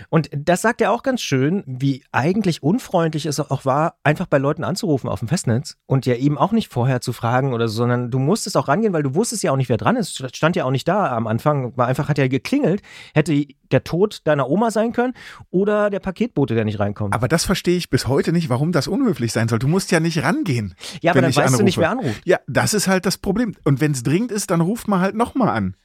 Und 0.09 0.29
das 0.35 0.61
sagt 0.61 0.81
er 0.81 0.91
auch 0.91 1.03
ganz 1.03 1.21
schön, 1.21 1.63
wie 1.65 2.03
eigentlich 2.11 2.63
unfreundlich 2.63 3.25
es 3.25 3.39
auch 3.39 3.65
war, 3.65 3.95
einfach 4.03 4.27
bei 4.27 4.37
Leuten 4.37 4.63
anzurufen 4.63 5.09
auf 5.09 5.19
dem 5.19 5.27
Festnetz 5.27 5.77
und 5.85 6.05
ja 6.05 6.15
eben 6.15 6.37
auch 6.37 6.51
nicht 6.51 6.71
vorher 6.71 7.01
zu 7.01 7.13
fragen 7.13 7.53
oder 7.53 7.67
so, 7.67 7.77
sondern 7.77 8.11
du 8.11 8.19
musstest 8.19 8.57
auch 8.57 8.67
rangehen, 8.67 8.93
weil 8.93 9.03
du 9.03 9.15
wusstest 9.15 9.43
ja 9.43 9.51
auch 9.51 9.57
nicht, 9.57 9.69
wer 9.69 9.77
dran 9.77 9.95
ist. 9.95 10.23
Stand 10.35 10.55
ja 10.55 10.65
auch 10.65 10.71
nicht 10.71 10.87
da 10.87 11.15
am 11.15 11.27
Anfang, 11.27 11.75
war 11.77 11.87
einfach 11.87 12.09
hat 12.09 12.17
ja 12.17 12.27
geklingelt. 12.27 12.81
Hätte 13.13 13.45
der 13.71 13.83
Tod 13.83 14.21
deiner 14.25 14.49
Oma 14.49 14.71
sein 14.71 14.91
können 14.91 15.13
oder 15.49 15.89
der 15.89 15.99
Paketbote, 15.99 16.55
der 16.55 16.65
nicht 16.65 16.79
reinkommt. 16.79 17.13
Aber 17.13 17.27
das 17.27 17.45
verstehe 17.45 17.77
ich 17.77 17.89
bis 17.89 18.07
heute 18.07 18.31
nicht, 18.31 18.49
warum 18.49 18.71
das 18.71 18.87
unhöflich 18.87 19.31
sein 19.31 19.47
soll. 19.47 19.59
Du 19.59 19.67
musst 19.67 19.91
ja 19.91 19.99
nicht 19.99 20.23
rangehen. 20.23 20.75
Ja, 21.01 21.11
aber 21.11 21.21
dann 21.21 21.29
weißt 21.29 21.39
anrufe. 21.39 21.57
du 21.57 21.63
nicht, 21.63 21.77
wer 21.77 21.91
anruft. 21.91 22.21
Ja, 22.25 22.39
das 22.47 22.73
ist 22.73 22.87
halt 22.87 23.05
das 23.05 23.17
Problem. 23.17 23.55
Und 23.63 23.81
wenn 23.81 23.91
es 23.91 24.03
dringend 24.03 24.31
ist, 24.31 24.51
dann 24.51 24.61
ruft 24.61 24.87
man 24.87 24.99
halt 24.99 25.15
nochmal 25.15 25.49
an. 25.49 25.75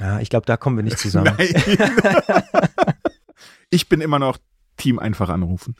Ja, 0.00 0.20
ich 0.20 0.28
glaube, 0.28 0.46
da 0.46 0.56
kommen 0.56 0.76
wir 0.76 0.84
nicht 0.84 0.98
zusammen. 0.98 1.36
ich 3.70 3.88
bin 3.88 4.00
immer 4.00 4.18
noch 4.18 4.38
Team 4.76 4.98
einfach 4.98 5.28
anrufen. 5.28 5.74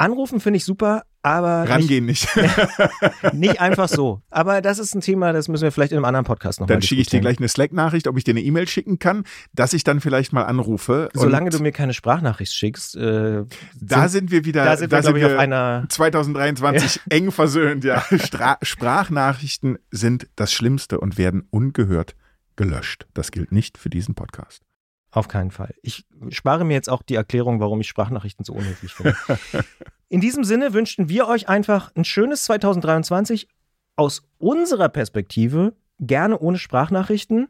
Anrufen 0.00 0.40
finde 0.40 0.56
ich 0.56 0.64
super, 0.64 1.02
aber. 1.22 1.68
Rangehen 1.68 2.06
nicht. 2.06 2.34
Nicht, 2.34 2.54
nicht, 3.34 3.60
einfach 3.60 3.86
so. 3.86 4.22
Aber 4.30 4.62
das 4.62 4.78
ist 4.78 4.94
ein 4.94 5.02
Thema, 5.02 5.34
das 5.34 5.48
müssen 5.48 5.64
wir 5.64 5.72
vielleicht 5.72 5.92
in 5.92 5.98
einem 5.98 6.06
anderen 6.06 6.24
Podcast 6.24 6.58
noch 6.58 6.66
Dann 6.66 6.80
schicke 6.80 7.02
ich 7.02 7.08
dir 7.08 7.20
gleich 7.20 7.36
eine 7.36 7.48
Slack-Nachricht, 7.48 8.08
ob 8.08 8.16
ich 8.16 8.24
dir 8.24 8.30
eine 8.30 8.40
E-Mail 8.40 8.66
schicken 8.66 8.98
kann, 8.98 9.24
dass 9.52 9.74
ich 9.74 9.84
dann 9.84 10.00
vielleicht 10.00 10.32
mal 10.32 10.44
anrufe. 10.44 11.10
Solange 11.12 11.50
du 11.50 11.58
mir 11.58 11.72
keine 11.72 11.92
Sprachnachricht 11.92 12.54
schickst. 12.54 12.96
Äh, 12.96 13.44
da 13.78 14.08
sind, 14.08 14.10
sind, 14.10 14.30
wir 14.30 14.46
wieder. 14.46 14.64
Da 14.64 14.76
sind 14.78 14.90
wir, 14.90 15.00
glaube 15.02 15.18
ich, 15.18 15.24
auf 15.26 15.38
einer. 15.38 15.84
2023 15.90 16.96
ja. 16.96 17.02
eng 17.10 17.30
versöhnt, 17.30 17.84
ja. 17.84 18.02
Stra 18.24 18.56
Sprachnachrichten 18.62 19.78
sind 19.90 20.28
das 20.36 20.50
Schlimmste 20.50 20.98
und 20.98 21.18
werden 21.18 21.46
ungehört 21.50 22.16
gelöscht. 22.56 23.06
Das 23.12 23.32
gilt 23.32 23.52
nicht 23.52 23.76
für 23.76 23.90
diesen 23.90 24.14
Podcast. 24.14 24.62
Auf 25.12 25.28
keinen 25.28 25.50
Fall. 25.50 25.74
Ich 25.82 26.06
spare 26.28 26.64
mir 26.64 26.74
jetzt 26.74 26.88
auch 26.88 27.02
die 27.02 27.16
Erklärung, 27.16 27.60
warum 27.60 27.80
ich 27.80 27.88
Sprachnachrichten 27.88 28.44
so 28.44 28.52
unhöflich 28.52 28.92
finde. 28.94 29.16
In 30.08 30.20
diesem 30.20 30.44
Sinne 30.44 30.72
wünschen 30.72 31.08
wir 31.08 31.26
euch 31.26 31.48
einfach 31.48 31.92
ein 31.96 32.04
schönes 32.04 32.44
2023 32.44 33.48
aus 33.96 34.22
unserer 34.38 34.88
Perspektive, 34.88 35.74
gerne 35.98 36.38
ohne 36.38 36.58
Sprachnachrichten. 36.58 37.48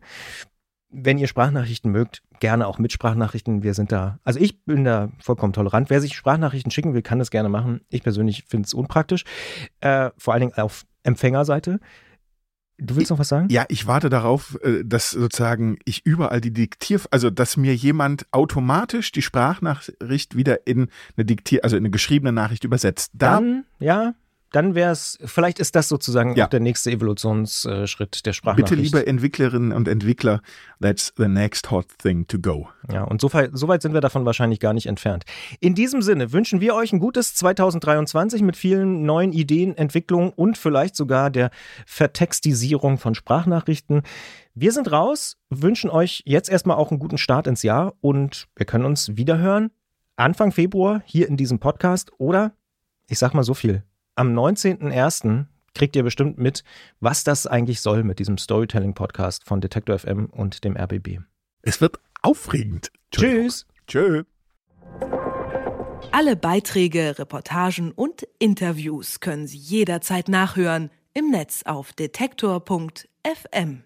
Wenn 0.89 1.19
ihr 1.19 1.29
Sprachnachrichten 1.29 1.93
mögt, 1.93 2.23
gerne 2.41 2.67
auch 2.67 2.79
mit 2.79 2.93
Sprachnachrichten. 2.93 3.63
Wir 3.63 3.75
sind 3.75 3.93
da, 3.93 4.19
also 4.25 4.41
ich 4.41 4.65
bin 4.65 4.85
da 4.85 5.11
vollkommen 5.21 5.53
tolerant. 5.53 5.89
Wer 5.91 6.01
sich 6.01 6.17
Sprachnachrichten 6.17 6.73
schicken 6.73 6.95
will, 6.95 7.03
kann 7.03 7.19
das 7.19 7.31
gerne 7.31 7.49
machen. 7.49 7.83
Ich 7.91 8.03
persönlich 8.03 8.45
finde 8.49 8.67
es 8.67 8.75
unpraktisch. 8.75 9.25
Äh, 9.81 10.11
vor 10.17 10.35
allen 10.35 10.41
Dingen 10.41 10.55
auf 10.55 10.85
Empfängerseite. 11.03 11.79
Du 12.81 12.97
willst 12.97 13.11
noch 13.11 13.19
was 13.19 13.29
sagen? 13.29 13.49
Ja, 13.51 13.65
ich 13.69 13.87
warte 13.87 14.09
darauf, 14.09 14.59
äh, 14.63 14.83
dass 14.85 15.11
sozusagen 15.11 15.79
ich 15.85 16.05
überall 16.07 16.41
die 16.41 16.53
Diktier, 16.53 17.01
also 17.11 17.31
dass 17.31 17.57
mir 17.57 17.75
jemand 17.75 18.27
automatisch 18.33 19.13
die 19.13 19.23
Sprachnachricht 19.23 20.37
wieder 20.37 20.67
in 20.67 20.89
eine 21.17 21.25
Diktier, 21.25 21.65
also 21.65 21.77
in 21.77 21.83
eine 21.83 21.91
geschriebene 21.91 22.33
Nachricht 22.33 22.65
übersetzt. 22.65 23.13
Da 23.15 23.35
Dann, 23.35 23.65
ja, 23.79 24.15
dann 24.53 24.75
wäre 24.75 24.91
es, 24.91 25.19
vielleicht 25.25 25.61
ist 25.61 25.77
das 25.77 25.89
sozusagen 25.89 26.35
ja. 26.35 26.45
auch 26.45 26.51
der 26.51 26.61
nächste 26.61 26.91
Evolutionsschritt 26.91 28.27
der 28.27 28.33
Sprachnachricht. 28.33 28.71
Bitte, 28.71 28.83
liebe 28.83 29.07
Entwicklerinnen 29.07 29.73
und 29.73 29.87
Entwickler, 29.87 30.43
that's 30.81 31.13
the 31.17 31.29
next 31.29 31.71
hot 31.71 31.87
thing 31.99 32.27
to 32.27 32.39
go. 32.39 32.69
Ja, 32.93 33.05
und 33.05 33.21
so, 33.21 33.31
so 33.53 33.69
weit 33.69 33.83
sind 33.83 33.95
wir 33.95 34.01
davon 34.01 34.25
wahrscheinlich 34.25 34.59
gar 34.59 34.73
nicht 34.73 34.87
entfernt. 34.87 35.25
In 35.61 35.75
diesem 35.75 36.03
Sinne 36.03 36.33
wünschen 36.33 36.61
wir 36.61 36.75
euch 36.75 36.93
ein 36.93 36.99
gutes 36.99 37.35
2023 37.37 38.43
mit 38.43 38.57
vielen 38.57 39.05
neuen 39.05 39.33
Ideen, 39.33 39.77
Entwicklungen 39.77 40.31
und 40.31 40.59
vielleicht 40.59 40.97
sogar 40.97 41.31
der 41.31 41.51
Vertextisierung 41.87 42.99
von 42.99 43.15
Sprachnachrichten. 43.15 44.03
Wir 44.55 44.73
sind 44.73 44.91
raus, 44.91 45.37
wünschen 45.49 45.91
euch 45.91 46.23
jetzt 46.27 46.51
erstmal 46.51 46.77
auch 46.77 46.91
einen 46.91 46.99
guten 46.99 47.19
Start 47.19 47.47
ins 47.47 47.63
Jahr 47.63 47.95
und 48.01 48.49
wir 48.57 48.67
können 48.67 48.85
uns 48.85 49.17
wiederhören 49.17 49.71
Anfang 50.17 50.51
Februar 50.51 51.03
hier 51.07 51.29
in 51.29 51.37
diesem 51.37 51.61
Podcast 51.61 52.11
oder 52.19 52.53
ich 53.07 53.19
sag 53.19 53.33
mal 53.33 53.45
so 53.45 53.55
viel 53.55 53.85
am 54.21 54.39
19.01. 54.39 55.47
kriegt 55.75 55.97
ihr 55.97 56.03
bestimmt 56.03 56.37
mit, 56.37 56.63
was 57.01 57.25
das 57.25 57.47
eigentlich 57.47 57.81
soll 57.81 58.05
mit 58.05 58.19
diesem 58.19 58.37
Storytelling-Podcast 58.37 59.47
von 59.47 59.63
Detektor 59.63 59.99
FM 59.99 60.27
und 60.27 60.63
dem 60.63 60.77
RBB. 60.77 61.21
Es 61.63 61.81
wird 61.81 61.99
aufregend. 62.21 62.93
Tschüss. 63.11 63.67
Tschö. 63.87 64.25
Alle 66.13 66.37
Beiträge, 66.37 67.19
Reportagen 67.19 67.93
und 67.93 68.29
Interviews 68.39 69.21
können 69.21 69.47
Sie 69.47 69.57
jederzeit 69.57 70.29
nachhören 70.29 70.91
im 71.15 71.31
Netz 71.31 71.63
auf 71.65 71.95
detektor.fm. 71.95 73.85